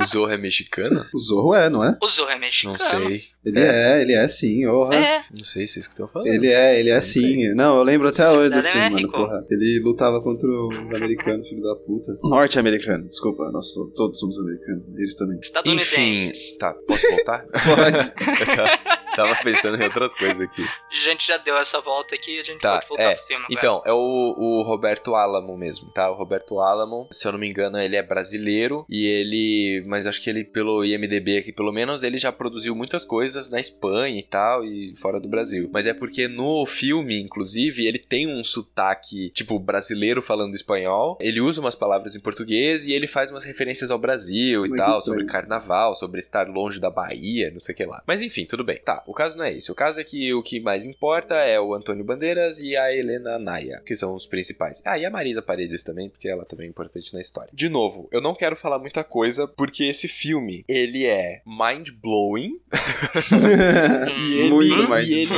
[0.00, 1.04] O Zorro é mexicano?
[1.14, 1.96] O Zorro é, não é?
[2.02, 2.78] O Zorro é Não mexicano.
[2.78, 3.24] sei.
[3.44, 4.94] Ele é, ele é sim, orra.
[4.96, 5.22] É.
[5.30, 6.26] Não sei se é isso que estão falando.
[6.28, 7.20] Ele é, ele é Não sim.
[7.20, 7.54] sei.
[7.54, 9.46] Não, eu lembro até hoje do Cidade filme, mano, porra.
[9.50, 12.18] Ele lutava contra os americanos, filho da puta.
[12.24, 15.38] Norte-americano, desculpa, nós todos somos americanos, eles também.
[15.40, 16.48] Estadunidenses.
[16.48, 17.44] Enfim, tá, posso voltar?
[17.46, 18.12] Pode.
[19.16, 20.62] Tava pensando em outras coisas aqui.
[20.62, 23.14] A gente já deu essa volta aqui, a gente Tá, pode voltar é.
[23.16, 23.44] pro filme.
[23.50, 26.10] Então, é o, o Roberto Alamo mesmo, tá?
[26.10, 29.84] O Roberto Alamo, se eu não me engano, ele é brasileiro e ele.
[29.86, 33.58] Mas acho que ele, pelo IMDB aqui, pelo menos, ele já produziu muitas coisas na
[33.60, 35.68] Espanha e tal, e fora do Brasil.
[35.72, 41.16] Mas é porque no filme, inclusive, ele tem um sotaque, tipo, brasileiro falando espanhol.
[41.20, 44.76] Ele usa umas palavras em português e ele faz umas referências ao Brasil e Muito
[44.76, 45.04] tal, estranho.
[45.20, 48.02] sobre carnaval, sobre estar longe da Bahia, não sei o que lá.
[48.06, 48.78] Mas enfim, tudo bem.
[48.84, 49.72] Tá, o caso não é isso.
[49.72, 53.38] O caso é que o que mais importa é o Antônio Bandeiras e a Helena
[53.38, 54.82] Naya, que são os principais.
[54.84, 57.50] Ah, e a Marisa Paredes também, porque ela também é importante na história.
[57.52, 62.58] De novo, eu não quero falar muita coisa, porque esse filme, ele é mind-blowing.
[64.16, 65.32] E ele, Muito e ele,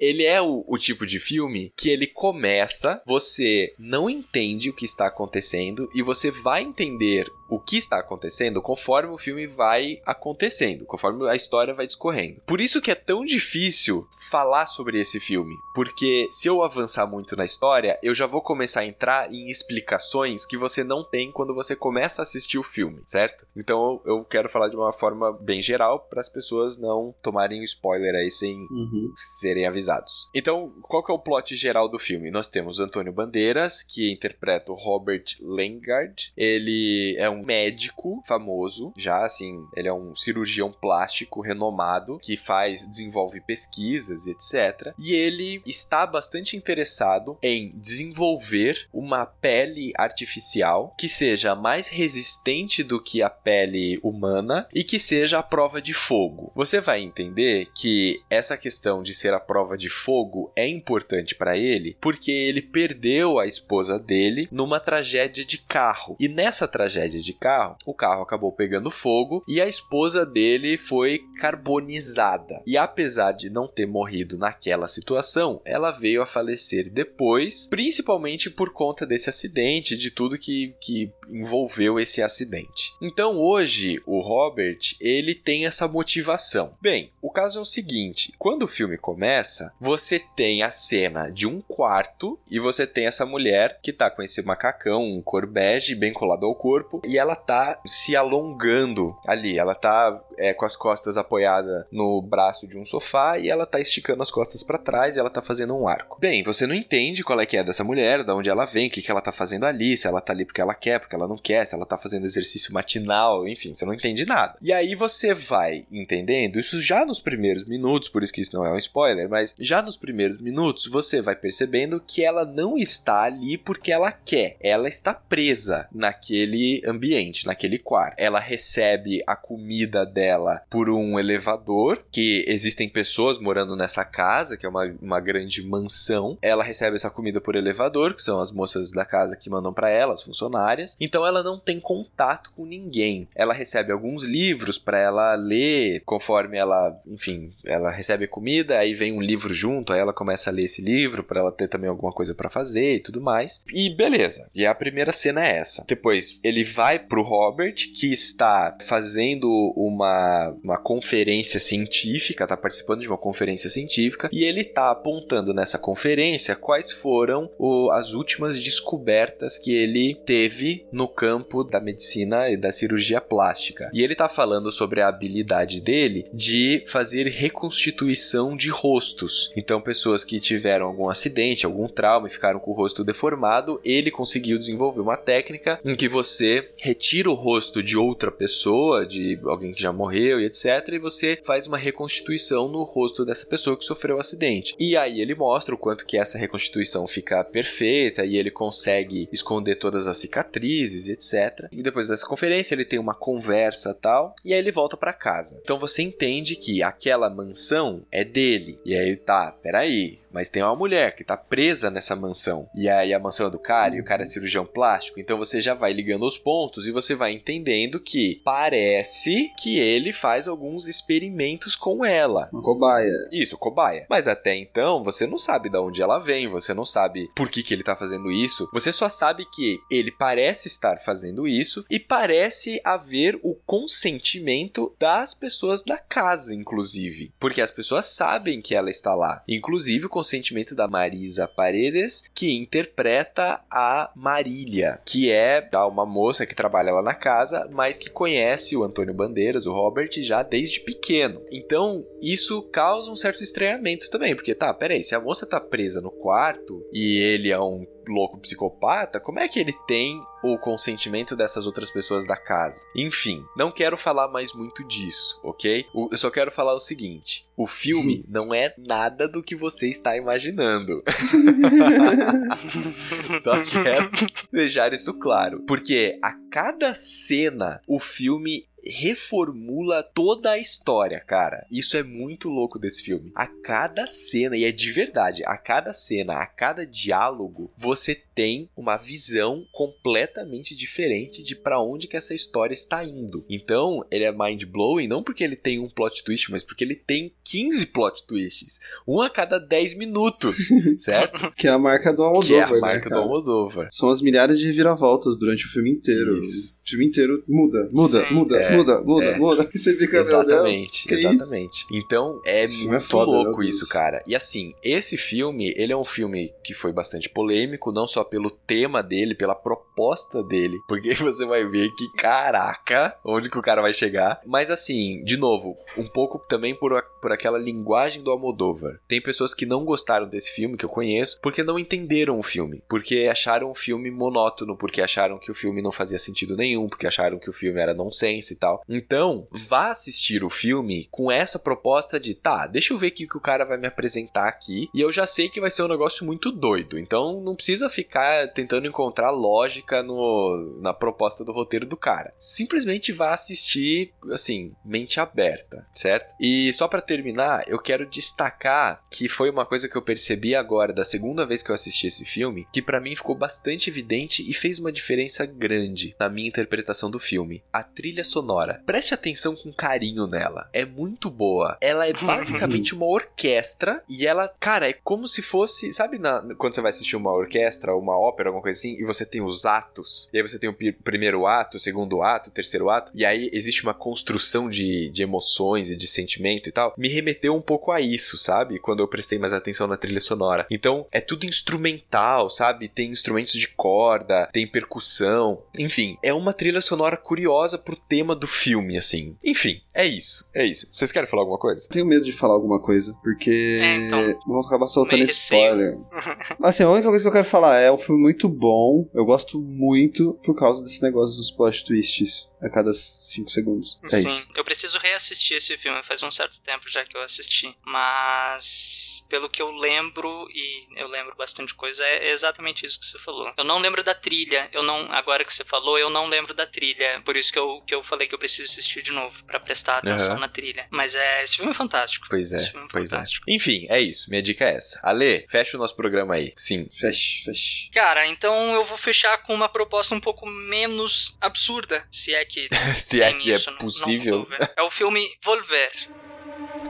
[0.00, 4.84] ele é o, o tipo de filme que ele começa, você não entende o que
[4.84, 10.84] está acontecendo e você vai entender o que está acontecendo conforme o filme vai acontecendo,
[10.84, 12.40] conforme a história vai discorrendo.
[12.46, 17.36] Por isso que é tão difícil falar sobre esse filme, porque se eu avançar muito
[17.36, 21.54] na história, eu já vou começar a entrar em explicações que você não tem quando
[21.54, 23.46] você começa a assistir o filme, certo?
[23.56, 28.14] Então eu quero falar de uma forma bem geral para as pessoas não tomarem spoiler
[28.14, 29.12] aí sem Uhum.
[29.16, 30.28] serem avisados.
[30.34, 32.30] Então, qual que é o plot geral do filme?
[32.30, 36.32] Nós temos Antônio Bandeiras, que interpreta o Robert Lengard.
[36.36, 42.86] Ele é um médico famoso, já assim, ele é um cirurgião plástico renomado que faz,
[42.86, 44.92] desenvolve pesquisas e etc.
[44.98, 53.02] E ele está bastante interessado em desenvolver uma pele artificial que seja mais resistente do
[53.02, 56.52] que a pele humana e que seja a prova de fogo.
[56.54, 61.56] Você vai entender que essa questão de ser a prova de fogo é importante para
[61.56, 66.16] ele porque ele perdeu a esposa dele numa tragédia de carro.
[66.18, 71.20] E nessa tragédia de carro, o carro acabou pegando fogo e a esposa dele foi
[71.40, 72.62] carbonizada.
[72.64, 78.72] E apesar de não ter morrido naquela situação, ela veio a falecer depois, principalmente por
[78.72, 82.92] conta desse acidente, de tudo que, que envolveu esse acidente.
[83.02, 86.74] Então hoje o Robert ele tem essa motivação.
[86.80, 91.46] Bem, o caso é o seguinte: quando o filme começa, você tem a cena de
[91.46, 95.94] um quarto e você tem essa mulher que tá com esse macacão, um cor bege
[95.94, 99.58] bem colado ao corpo, e ela tá se alongando ali.
[99.58, 103.80] Ela tá é, com as costas apoiadas no braço de um sofá e ela tá
[103.80, 106.18] esticando as costas para trás e ela tá fazendo um arco.
[106.20, 108.90] Bem, você não entende qual é que é dessa mulher, da onde ela vem, o
[108.90, 111.28] que, que ela tá fazendo ali, se ela tá ali porque ela quer, porque ela
[111.28, 114.56] não quer, se ela tá fazendo exercício matinal, enfim, você não entende nada.
[114.60, 118.64] E aí você vai entendendo, isso já nos primeiros minutos, por isso que isso não
[118.64, 123.22] é um spoiler, mas já nos primeiros minutos você vai percebendo que ela não está
[123.22, 127.05] ali porque ela quer, ela está presa naquele ambiente,
[127.46, 128.14] naquele quarto.
[128.18, 134.66] Ela recebe a comida dela por um elevador, que existem pessoas morando nessa casa, que
[134.66, 136.38] é uma, uma grande mansão.
[136.40, 139.90] Ela recebe essa comida por elevador, que são as moças da casa que mandam para
[139.90, 140.96] ela, as funcionárias.
[141.00, 143.28] Então ela não tem contato com ninguém.
[143.34, 149.12] Ela recebe alguns livros para ela ler, conforme ela, enfim, ela recebe comida, aí vem
[149.12, 152.12] um livro junto, aí ela começa a ler esse livro para ela ter também alguma
[152.12, 153.62] coisa para fazer e tudo mais.
[153.72, 154.48] E beleza.
[154.54, 155.84] E a primeira cena é essa.
[155.86, 163.08] Depois ele vai pro Robert, que está fazendo uma, uma conferência científica, tá participando de
[163.08, 169.58] uma conferência científica, e ele tá apontando nessa conferência quais foram o, as últimas descobertas
[169.58, 173.90] que ele teve no campo da medicina e da cirurgia plástica.
[173.92, 179.52] E ele tá falando sobre a habilidade dele de fazer reconstituição de rostos.
[179.56, 184.10] Então, pessoas que tiveram algum acidente, algum trauma e ficaram com o rosto deformado, ele
[184.10, 189.72] conseguiu desenvolver uma técnica em que você retira o rosto de outra pessoa, de alguém
[189.72, 193.84] que já morreu e etc, e você faz uma reconstituição no rosto dessa pessoa que
[193.84, 194.72] sofreu o acidente.
[194.78, 199.74] E aí ele mostra o quanto que essa reconstituição fica perfeita e ele consegue esconder
[199.74, 201.66] todas as cicatrizes e etc.
[201.72, 205.58] E depois dessa conferência ele tem uma conversa tal e aí ele volta para casa.
[205.64, 208.78] Então você entende que aquela mansão é dele.
[208.84, 212.68] E aí tá, peraí, mas tem uma mulher que tá presa nessa mansão.
[212.74, 215.18] E aí a mansão é do cara e o cara é cirurgião plástico.
[215.18, 220.12] Então você já vai ligando os pontos e você vai entendendo que parece que ele
[220.12, 222.50] faz alguns experimentos com ela.
[222.52, 223.10] Uma cobaia.
[223.32, 224.04] Isso, cobaia.
[224.10, 227.62] Mas até então você não sabe de onde ela vem, você não sabe por que,
[227.62, 228.68] que ele tá fazendo isso.
[228.74, 235.34] Você só sabe que ele parece estar fazendo isso e parece haver o consentimento das
[235.34, 237.32] pessoas da casa, inclusive.
[237.38, 239.42] Porque as pessoas sabem que ela está lá.
[239.48, 246.54] Inclusive o consentimento da Marisa Paredes, que interpreta a Marília, que é uma moça que
[246.54, 251.42] trabalha lá na casa, mas que conhece o Antônio Bandeiras, o Robert, já desde pequeno.
[251.50, 256.00] Então, isso causa um certo estranhamento também, porque tá, peraí, se a moça tá presa
[256.00, 261.36] no quarto e ele é um louco psicopata, como é que ele tem o consentimento
[261.36, 262.86] dessas outras pessoas da casa?
[262.94, 265.86] Enfim, não quero falar mais muito disso, ok?
[265.94, 270.16] Eu só quero falar o seguinte: o filme não é nada do que você está
[270.16, 271.02] imaginando.
[273.40, 274.10] só quero
[274.52, 281.66] deixar isso claro, porque a cada cena o filme reformula toda a história, cara.
[281.70, 283.32] Isso é muito louco desse filme.
[283.34, 288.68] A cada cena, e é de verdade, a cada cena, a cada diálogo, você tem
[288.76, 293.46] uma visão completamente diferente de para onde que essa história está indo.
[293.48, 296.94] Então, ele é mind blowing não porque ele tem um plot twist, mas porque ele
[296.94, 300.68] tem 15 plot twists, um a cada 10 minutos,
[300.98, 301.50] certo?
[301.56, 303.22] que é a marca do Almodóvar, Que é a né, marca do cara?
[303.22, 303.88] Almodóvar.
[303.90, 306.36] São as milhares de reviravoltas durante o filme inteiro.
[306.36, 306.78] Isso.
[306.84, 308.34] O filme inteiro muda, muda, Sim.
[308.34, 309.38] muda, É, muda, muda, é.
[309.38, 309.70] muda.
[309.72, 311.86] E você fica, meu Deus, Exatamente, exatamente.
[311.90, 314.22] Então é Esse é muito foda, louco isso, cara.
[314.26, 318.50] E assim, esse filme, ele é um filme que foi bastante polêmico, não só pelo
[318.50, 323.82] tema dele, pela proposta dele, porque você vai ver que, caraca, onde que o cara
[323.82, 324.40] vai chegar.
[324.44, 329.00] Mas assim, de novo, um pouco também por, por aquela linguagem do Almodóvar.
[329.08, 332.82] Tem pessoas que não gostaram desse filme, que eu conheço, porque não entenderam o filme,
[332.88, 337.06] porque acharam o filme monótono, porque acharam que o filme não fazia sentido nenhum, porque
[337.06, 338.82] acharam que o filme era nonsense e tal.
[338.88, 343.26] Então, vá assistir o filme com essa proposta de, tá, deixa eu ver o que
[343.36, 346.24] o cara vai me apresentar aqui, e eu já sei que vai ser um negócio
[346.24, 346.98] muito doido.
[346.98, 348.15] Então, não precisa ficar
[348.54, 352.32] tentando encontrar lógica no, na proposta do roteiro do cara.
[352.38, 356.34] Simplesmente vá assistir, assim, mente aberta, certo?
[356.40, 360.92] E só pra terminar, eu quero destacar que foi uma coisa que eu percebi agora,
[360.92, 364.52] da segunda vez que eu assisti esse filme, que pra mim ficou bastante evidente e
[364.54, 367.62] fez uma diferença grande na minha interpretação do filme.
[367.72, 368.82] A trilha sonora.
[368.86, 370.68] Preste atenção com carinho nela.
[370.72, 371.76] É muito boa.
[371.80, 376.74] Ela é basicamente uma orquestra e ela, cara, é como se fosse, sabe na- quando
[376.74, 380.28] você vai assistir uma orquestra, uma ópera, alguma coisa assim, e você tem os atos,
[380.32, 383.50] e aí você tem o primeiro ato, o segundo ato, o terceiro ato, e aí
[383.52, 387.90] existe uma construção de, de emoções e de sentimento e tal, me remeteu um pouco
[387.90, 388.78] a isso, sabe?
[388.78, 390.66] Quando eu prestei mais atenção na trilha sonora.
[390.70, 392.88] Então, é tudo instrumental, sabe?
[392.88, 398.46] Tem instrumentos de corda, tem percussão, enfim, é uma trilha sonora curiosa pro tema do
[398.46, 399.36] filme, assim.
[399.42, 400.90] Enfim, é isso, é isso.
[400.92, 401.88] Vocês querem falar alguma coisa?
[401.88, 405.98] Tenho medo de falar alguma coisa, porque É, então, vamos acabar soltando spoiler.
[406.62, 409.08] Assim, a única coisa que eu quero falar é um filme muito bom.
[409.14, 413.98] Eu gosto muito por causa desse negócio dos plot twists a cada 5 segundos.
[414.04, 414.48] É Sim, isso.
[414.54, 417.74] eu preciso reassistir esse filme, faz um certo tempo já que eu assisti.
[417.84, 423.18] Mas, pelo que eu lembro, e eu lembro bastante coisa, é exatamente isso que você
[423.18, 423.52] falou.
[423.56, 426.66] Eu não lembro da trilha, eu não, agora que você falou, eu não lembro da
[426.66, 427.20] trilha.
[427.24, 429.98] Por isso que eu, que eu falei que eu preciso assistir de novo, pra prestar
[429.98, 430.40] atenção Aham.
[430.40, 430.86] na trilha.
[430.90, 432.26] Mas é, esse filme é fantástico.
[432.28, 433.16] Pois é, Esse filme é pois é.
[433.16, 433.44] fantástico.
[433.48, 434.28] Enfim, é isso.
[434.30, 435.00] Minha dica é essa.
[435.02, 436.52] Ale, fecha o nosso programa aí.
[436.56, 436.88] Sim.
[436.92, 437.90] Feche, feche.
[437.90, 442.55] Cara, então eu vou fechar com uma proposta um pouco menos absurda, se é que
[442.94, 444.34] Se é que é isso no possível.
[444.34, 444.70] Almodóvar.
[444.76, 445.90] É o filme Volver.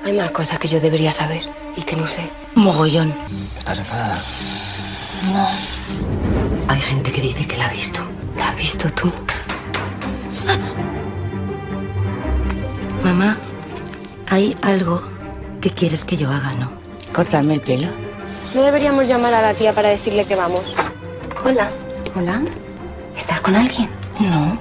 [0.05, 1.43] Hay más cosas que yo debería saber
[1.77, 2.23] y que no sé.
[2.55, 3.13] Mogollón.
[3.59, 4.23] ¿Estás enfadada?
[5.33, 5.49] No.
[6.69, 8.01] Hay gente que dice que la ha visto.
[8.37, 9.11] ¿La has visto tú?
[13.03, 13.37] Mamá,
[14.29, 15.03] hay algo
[15.61, 16.71] que quieres que yo haga, ¿no?
[17.13, 17.89] Cortarme el pelo.
[18.55, 20.75] No deberíamos llamar a la tía para decirle que vamos.
[21.45, 21.71] Hola.
[22.15, 22.43] ¿Hola?
[23.17, 23.89] ¿Estás con alguien?
[24.21, 24.59] No.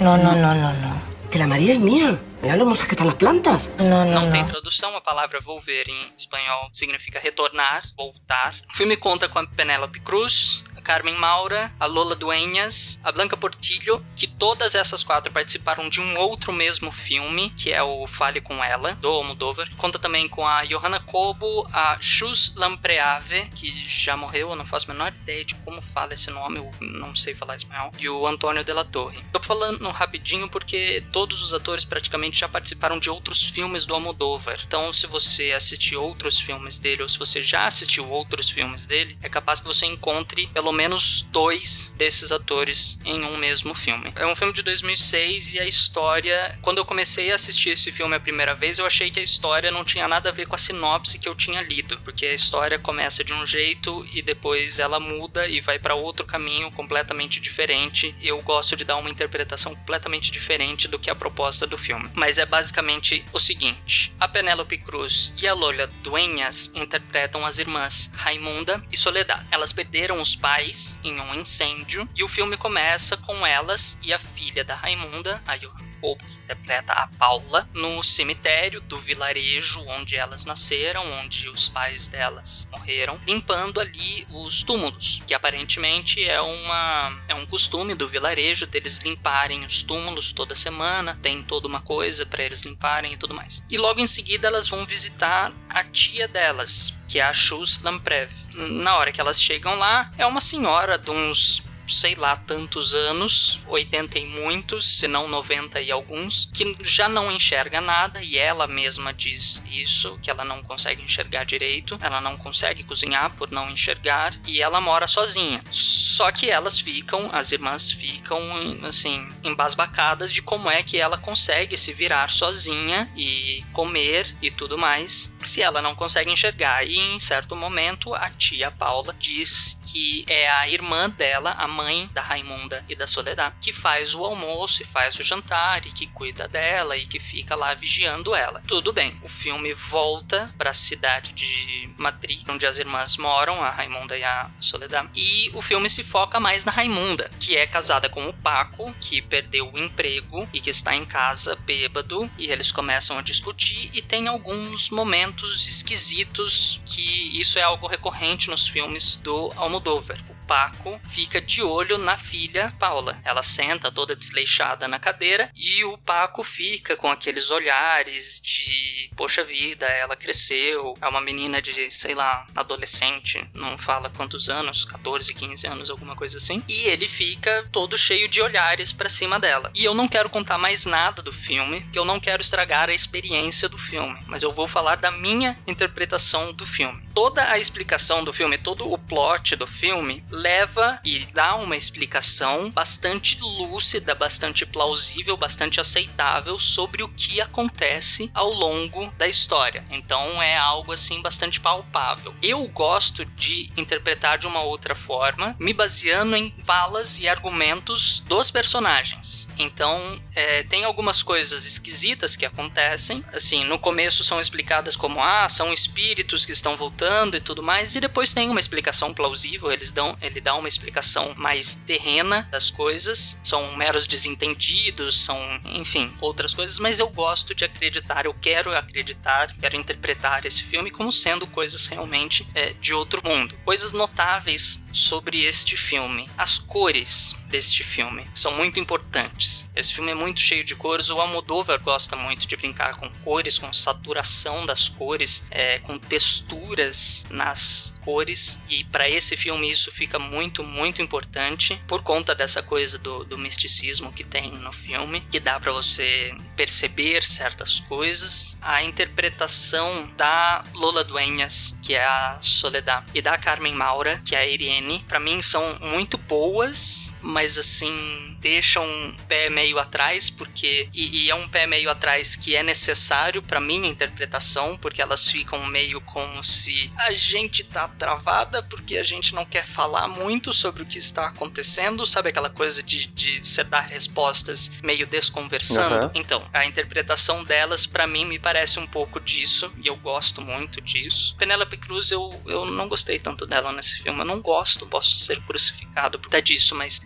[0.00, 1.02] No, no, no, no, no.
[1.30, 2.18] Que la María es mía.
[2.42, 3.70] Mira lo hermosas que están las plantas.
[3.78, 4.48] No, no, Não tem no.
[4.48, 8.54] tradução, a palavra volver em espanhol significa retornar, voltar.
[8.72, 14.04] O filme conta com a Penélope Cruz, Carmen Maura, a Lola Dueñas, a Blanca Portillo,
[14.16, 18.62] que todas essas quatro participaram de um outro mesmo filme, que é o Fale Com
[18.62, 19.68] Ela, do Almodóvar.
[19.76, 24.90] Conta também com a Johanna Cobo, a Chus Lampreave, que já morreu, eu não faço
[24.90, 28.26] a menor ideia de como fala esse nome, eu não sei falar espanhol, e o
[28.26, 29.22] Antônio de la Torre.
[29.32, 34.60] Tô falando rapidinho porque todos os atores praticamente já participaram de outros filmes do Almodóvar.
[34.66, 39.16] Então, se você assistir outros filmes dele ou se você já assistiu outros filmes dele,
[39.22, 44.12] é capaz que você encontre pelo menos dois desses atores em um mesmo filme.
[44.16, 48.16] É um filme de 2006 e a história, quando eu comecei a assistir esse filme
[48.16, 50.58] a primeira vez, eu achei que a história não tinha nada a ver com a
[50.58, 54.98] sinopse que eu tinha lido, porque a história começa de um jeito e depois ela
[54.98, 58.14] muda e vai para outro caminho completamente diferente.
[58.22, 62.08] Eu gosto de dar uma interpretação completamente diferente do que a proposta do filme.
[62.14, 68.10] Mas é basicamente o seguinte: a Penélope Cruz e a Lola Dueñas interpretam as irmãs
[68.14, 69.44] Raimunda e Soledad.
[69.50, 70.61] Elas perderam os pais
[71.02, 75.56] em um incêndio e o filme começa com elas e a filha da Raimunda, a
[75.56, 81.68] Johanna Pope, que interpreta a Paula, no cemitério do vilarejo onde elas nasceram, onde os
[81.68, 88.08] pais delas morreram, limpando ali os túmulos, que aparentemente é uma é um costume do
[88.08, 93.16] vilarejo deles limparem os túmulos toda semana, tem toda uma coisa para eles limparem e
[93.16, 93.64] tudo mais.
[93.70, 98.41] E logo em seguida elas vão visitar a tia delas, que é a Chus Lamprev.
[98.54, 103.60] Na hora que elas chegam lá, é uma senhora de uns sei lá tantos anos,
[103.66, 108.66] 80 e muitos, se não 90 e alguns, que já não enxerga nada e ela
[108.66, 113.70] mesma diz isso, que ela não consegue enxergar direito, ela não consegue cozinhar por não
[113.70, 115.62] enxergar e ela mora sozinha.
[115.70, 118.40] Só que elas ficam, as irmãs ficam
[118.84, 124.76] assim, embasbacadas de como é que ela consegue se virar sozinha e comer e tudo
[124.76, 126.86] mais, se ela não consegue enxergar.
[126.86, 131.81] E em certo momento a tia Paula diz que é a irmã dela, a mãe
[131.82, 135.90] mãe da Raimunda e da Soledad, que faz o almoço e faz o jantar e
[135.90, 138.62] que cuida dela e que fica lá vigiando ela.
[138.68, 143.68] Tudo bem, o filme volta para a cidade de Madrid, onde as irmãs moram, a
[143.68, 148.08] Raimunda e a Soledad, e o filme se foca mais na Raimunda, que é casada
[148.08, 152.70] com o Paco, que perdeu o emprego e que está em casa bêbado, e eles
[152.70, 159.16] começam a discutir e tem alguns momentos esquisitos que isso é algo recorrente nos filmes
[159.16, 160.18] do Almodóvar.
[160.52, 163.18] Paco fica de olho na filha Paula.
[163.24, 169.44] Ela senta toda desleixada na cadeira e o Paco fica com aqueles olhares de poxa
[169.44, 175.32] vida, ela cresceu, é uma menina de, sei lá, adolescente, não fala quantos anos, 14,
[175.32, 176.62] 15 anos, alguma coisa assim.
[176.68, 179.70] E ele fica todo cheio de olhares para cima dela.
[179.74, 182.94] E eu não quero contar mais nada do filme, que eu não quero estragar a
[182.94, 187.02] experiência do filme, mas eu vou falar da minha interpretação do filme.
[187.14, 192.68] Toda a explicação do filme, todo o plot do filme leva e dá uma explicação
[192.70, 199.84] bastante lúcida, bastante plausível, bastante aceitável sobre o que acontece ao longo da história.
[199.88, 202.34] Então é algo assim bastante palpável.
[202.42, 208.50] Eu gosto de interpretar de uma outra forma, me baseando em falas e argumentos dos
[208.50, 209.48] personagens.
[209.56, 213.24] Então é, tem algumas coisas esquisitas que acontecem.
[213.32, 217.94] Assim, no começo são explicadas como ah, são espíritos que estão voltando e tudo mais,
[217.94, 219.70] e depois tem uma explicação plausível.
[219.70, 223.38] Eles dão, ele dá uma explicação mais terrena das coisas.
[223.42, 229.52] São meros desentendidos, são, enfim, outras coisas, mas eu gosto de acreditar, eu quero acreditar,
[229.58, 233.54] quero interpretar esse filme como sendo coisas realmente é, de outro mundo.
[233.64, 236.28] Coisas notáveis sobre este filme.
[236.38, 239.70] As cores deste filme são muito importantes.
[239.76, 241.10] Esse filme é muito cheio de cores.
[241.10, 247.26] O Almodóvar gosta muito de brincar com cores, com saturação das cores, é, com texturas
[247.30, 248.58] nas cores.
[248.70, 253.36] E para esse filme isso fica muito, muito importante por conta dessa coisa do, do
[253.36, 258.56] misticismo que tem no filme, que dá para você perceber certas coisas.
[258.62, 264.38] A interpretação da Lola Dueñas, que é a Soledad, e da Carmen Maura, que é
[264.38, 270.88] a Irene, para mim são muito boas, mas assim deixam um pé meio atrás, porque.
[270.92, 275.28] E, e é um pé meio atrás que é necessário para minha interpretação, porque elas
[275.28, 280.52] ficam meio como se a gente tá travada porque a gente não quer falar muito
[280.52, 286.06] sobre o que está acontecendo, sabe aquela coisa de, de você dar respostas meio desconversando?
[286.06, 286.10] Uhum.
[286.14, 290.80] Então, a interpretação delas, para mim, me parece um pouco disso, e eu gosto muito
[290.80, 291.36] disso.
[291.38, 295.40] Penélope Cruz, eu, eu não gostei tanto dela nesse filme, eu não gosto, posso ser
[295.42, 297.00] crucificado por causa disso, mas.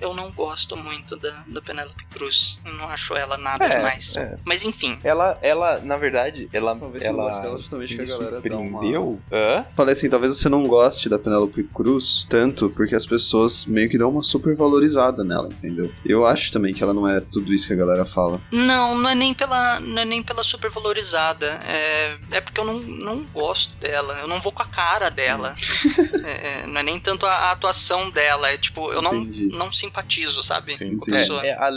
[0.00, 2.60] Eu não gosto muito da, da Penélope Cruz.
[2.64, 4.16] Eu não acho ela nada É, demais.
[4.16, 4.36] é.
[4.44, 4.98] Mas enfim.
[5.04, 8.40] Ela, ela, na verdade, ela, Talvez você goste ela dela justamente me que a galera
[8.40, 9.20] dá uma- surpreendeu.
[9.32, 9.64] Hã?
[9.76, 13.98] Falei assim, talvez você não goste da Penélope Cruz tanto porque as pessoas meio que
[13.98, 15.92] dão uma super valorizada nela, entendeu?
[16.04, 18.40] Eu acho também que ela não é tudo isso que a galera fala.
[18.50, 21.46] Não, não é nem pela, não é nem pela supervalorizada.
[21.66, 24.18] É, é porque eu não, não gosto dela.
[24.20, 25.54] Eu não vou com a cara dela.
[26.22, 28.48] É, é, não é nem tanto a, a atuação dela.
[28.50, 29.48] É tipo, eu não, Entendi.
[29.56, 30.76] não simpatizo, sabe?
[30.76, 31.44] Sim, Com a pessoa.
[31.44, 31.68] é, é a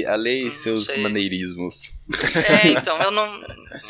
[0.00, 1.92] e a Lê e Hum, seus maneirismos.
[2.48, 3.42] É, então, eu não.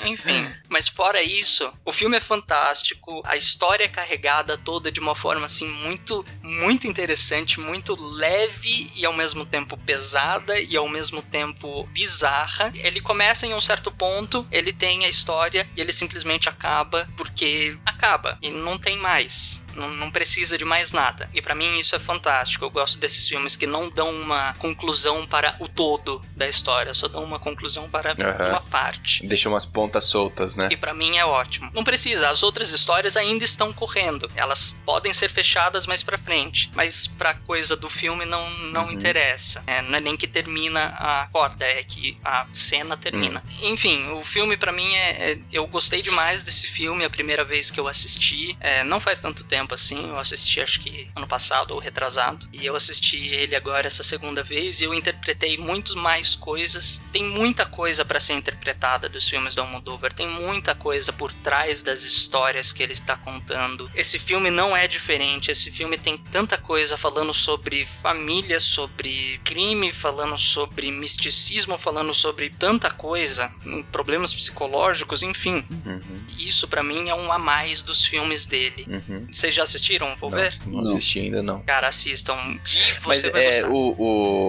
[0.04, 0.48] Enfim.
[0.68, 3.22] Mas fora isso, o filme é fantástico.
[3.24, 9.04] A história é carregada toda de uma forma assim muito, muito interessante, muito leve e
[9.04, 12.72] ao mesmo tempo pesada e ao mesmo tempo bizarra.
[12.74, 17.76] Ele começa em um certo ponto, ele tem a história e ele simplesmente acaba porque
[17.84, 19.64] acaba e não tem mais.
[19.74, 21.28] Não, não precisa de mais nada.
[21.34, 22.64] E pra mim isso é fantástico.
[22.64, 27.08] Eu gosto desses filmes que não dão uma conclusão para o todo da história, só
[27.08, 28.50] dão uma conclusão para Aham.
[28.50, 29.26] uma parte.
[29.26, 30.68] Deixa umas pontas soltas, né?
[30.70, 31.70] E pra mim é ótimo.
[31.74, 34.30] Não precisa, as outras histórias ainda estão correndo.
[34.36, 38.92] Elas podem ser fechadas mais pra frente, mas pra coisa do filme não, não Uhum.
[38.92, 39.62] interessa.
[39.66, 43.42] É, não é nem que termina a corda, é que a cena termina.
[43.62, 47.70] Enfim, o filme pra mim é, é- eu gostei demais desse filme a primeira vez
[47.70, 48.56] que eu assisti.
[48.60, 52.48] É, não faz tanto tempo assim, eu assisti acho que ano passado ou retrasado.
[52.52, 57.02] E eu assisti ele agora essa segunda vez e eu interpretei muito mais coisas.
[57.12, 61.82] Tem muita coisa pra ser interpretada dos filmes do Almodóvar, tem muita coisa por trás
[61.82, 63.90] das histórias que ele está contando.
[63.94, 69.92] Esse filme não é diferente, esse filme tem tanta coisa falando sobre família, sobre crime,
[69.92, 75.64] falando sobre misticismo, falando sobre tanta coisa, hum, problemas psicológicos, enfim.
[75.84, 76.00] Uhum,
[76.38, 78.86] Isso pra mim é um a mais dos filmes dele.
[78.88, 79.26] uhum.
[79.30, 80.14] Vocês já assistiram?
[80.16, 80.56] Vou ver?
[80.66, 81.60] Não, não assisti ainda, não.
[81.62, 82.36] Cara, assistam.
[82.64, 83.68] Que Mas você vai é, gostar.
[83.70, 83.94] o,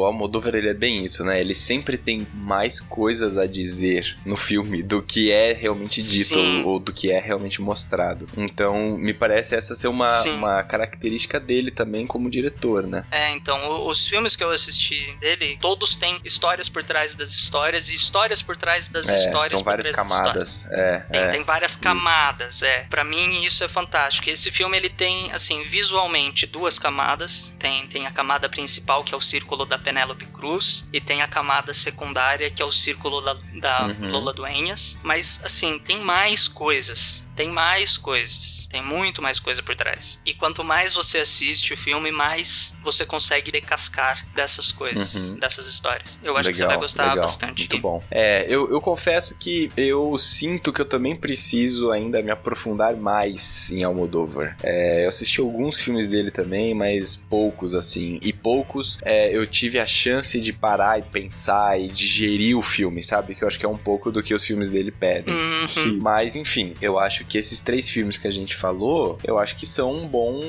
[0.01, 1.39] o Almodóvar, ele é bem isso, né?
[1.39, 6.67] Ele sempre tem mais coisas a dizer no filme do que é realmente dito ou,
[6.67, 8.27] ou do que é realmente mostrado.
[8.37, 10.31] Então, me parece essa ser uma, Sim.
[10.31, 13.03] uma característica dele também como diretor, né?
[13.11, 17.89] É, então, os filmes que eu assisti dele, todos têm histórias por trás das histórias
[17.89, 20.67] e histórias por trás das É, histórias são várias camadas.
[20.71, 21.27] É, Tem, é.
[21.29, 22.85] tem várias camadas, é.
[22.89, 24.29] Pra mim isso é fantástico.
[24.29, 27.55] Esse filme ele tem, assim, visualmente duas camadas.
[27.59, 31.27] Tem, tem a camada principal que é o círculo da Penélope Cruz e tem a
[31.27, 34.11] camada secundária que é o círculo da, da Uhum.
[34.11, 34.97] Lola Dueñas.
[35.03, 37.26] Mas assim tem mais coisas.
[37.37, 38.67] Tem mais coisas.
[38.71, 40.19] Tem muito mais coisa por trás.
[40.25, 45.35] E quanto mais você assiste o filme, mais você consegue decascar dessas coisas, Uhum.
[45.35, 46.17] dessas histórias.
[46.23, 47.59] Eu acho que você Legal, vai gostar legal, bastante.
[47.59, 48.03] Muito bom.
[48.09, 53.71] É, eu, eu confesso que eu sinto que eu também preciso ainda me aprofundar mais
[53.71, 54.57] em Almodóvar.
[54.63, 58.17] É, eu assisti alguns filmes dele também, mas poucos assim.
[58.23, 63.03] E poucos é, eu tive a chance de parar e pensar e digerir o filme,
[63.03, 63.35] sabe?
[63.35, 65.33] Que eu acho que é um pouco do que os filmes dele pedem.
[65.33, 65.99] Uhum.
[66.01, 69.65] Mas enfim, eu acho que esses três filmes que a gente falou, eu acho que
[69.65, 70.39] são um bom,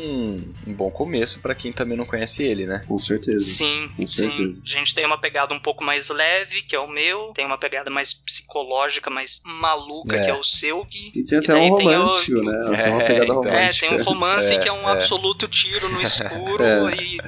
[0.66, 2.82] um bom começo pra quem também não conhece ele, né?
[2.86, 3.44] Com certeza.
[3.44, 4.30] Sim, Com sim.
[4.30, 4.62] certeza.
[4.64, 7.32] A gente tem uma pegada um pouco mais leve, que é o meu.
[7.34, 10.24] Tem uma pegada mais psicológica, mais maluca, É.
[10.24, 10.84] que é o seu.
[10.84, 11.10] Que...
[11.14, 12.52] E tem até daí um tem o- romântico, né?
[12.76, 13.44] Tem uma É, pegada então.
[13.44, 13.86] É, romântica.
[13.88, 14.92] tem um romance É, que é um é.
[14.92, 16.94] absoluto tiro no escuro É.
[17.02, 17.18] e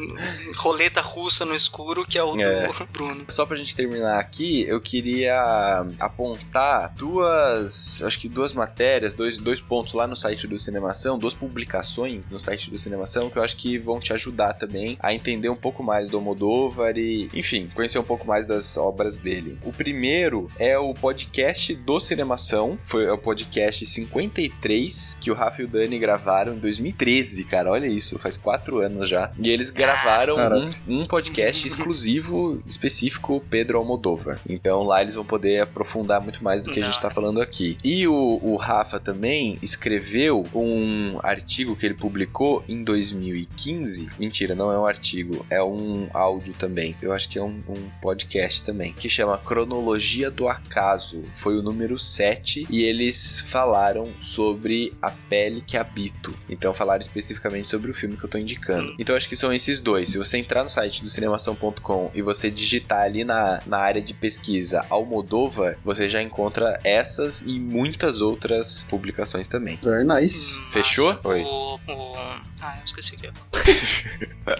[0.57, 2.67] roleta russa no escuro, que é o É.
[2.69, 3.25] do Bruno.
[3.29, 9.61] Só pra gente terminar aqui, eu queria apontar duas, acho que duas matérias, dois, dois
[9.61, 13.57] pontos lá no site do Cinemação, duas publicações no site do Cinemação que eu acho
[13.57, 17.99] que vão te ajudar também a entender um pouco mais do Almodóvar e, enfim, conhecer
[17.99, 19.59] um pouco mais das obras dele.
[19.65, 25.65] O primeiro é o podcast do Cinemação, foi o podcast 53 que o Rafa e
[25.65, 29.31] o Dani gravaram em 2013, cara, olha isso, faz quatro anos já.
[29.39, 30.75] E eles gravaram Caraca.
[30.89, 34.39] um, um podcast exclusivo, específico Pedro Almodóvar.
[34.49, 37.03] Então lá eles vão poder aprofundar muito mais do que a gente Não.
[37.03, 37.77] tá falando aqui.
[37.85, 39.30] E o, o Rafa também
[39.63, 44.11] escreveu um artigo que ele publicou em 2015.
[44.19, 46.97] Mentira, não é um artigo, é um áudio também.
[47.01, 51.23] Eu acho que é um, um podcast também, que chama Cronologia do Acaso.
[51.33, 56.35] Foi o número 7 e eles falaram sobre a pele que habito.
[56.49, 58.95] Então falaram especificamente sobre o filme que eu tô indicando.
[58.99, 60.11] Então acho que são esses dois.
[60.11, 64.13] Se você entrar no site do cinemação.com e você digitar ali na, na área de
[64.13, 69.79] pesquisa Almodóvar, você já encontra essas e muitas outras publicações também.
[69.83, 70.57] Very nice.
[70.59, 70.71] Massa.
[70.71, 71.19] Fechou?
[71.25, 71.43] Oi.
[71.43, 72.17] O, o...
[72.63, 73.31] Ah, eu esqueci o que.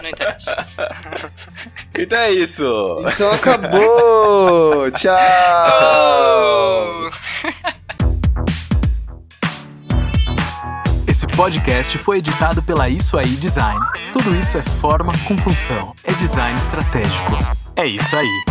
[0.01, 0.55] Não interessa.
[1.93, 3.03] Então é isso!
[3.13, 4.89] Então acabou!
[4.91, 5.11] Tchau!
[11.05, 13.79] Esse podcast foi editado pela Isso Aí Design.
[14.13, 15.93] Tudo isso é forma com função.
[16.03, 17.37] É design estratégico.
[17.75, 18.43] É isso aí.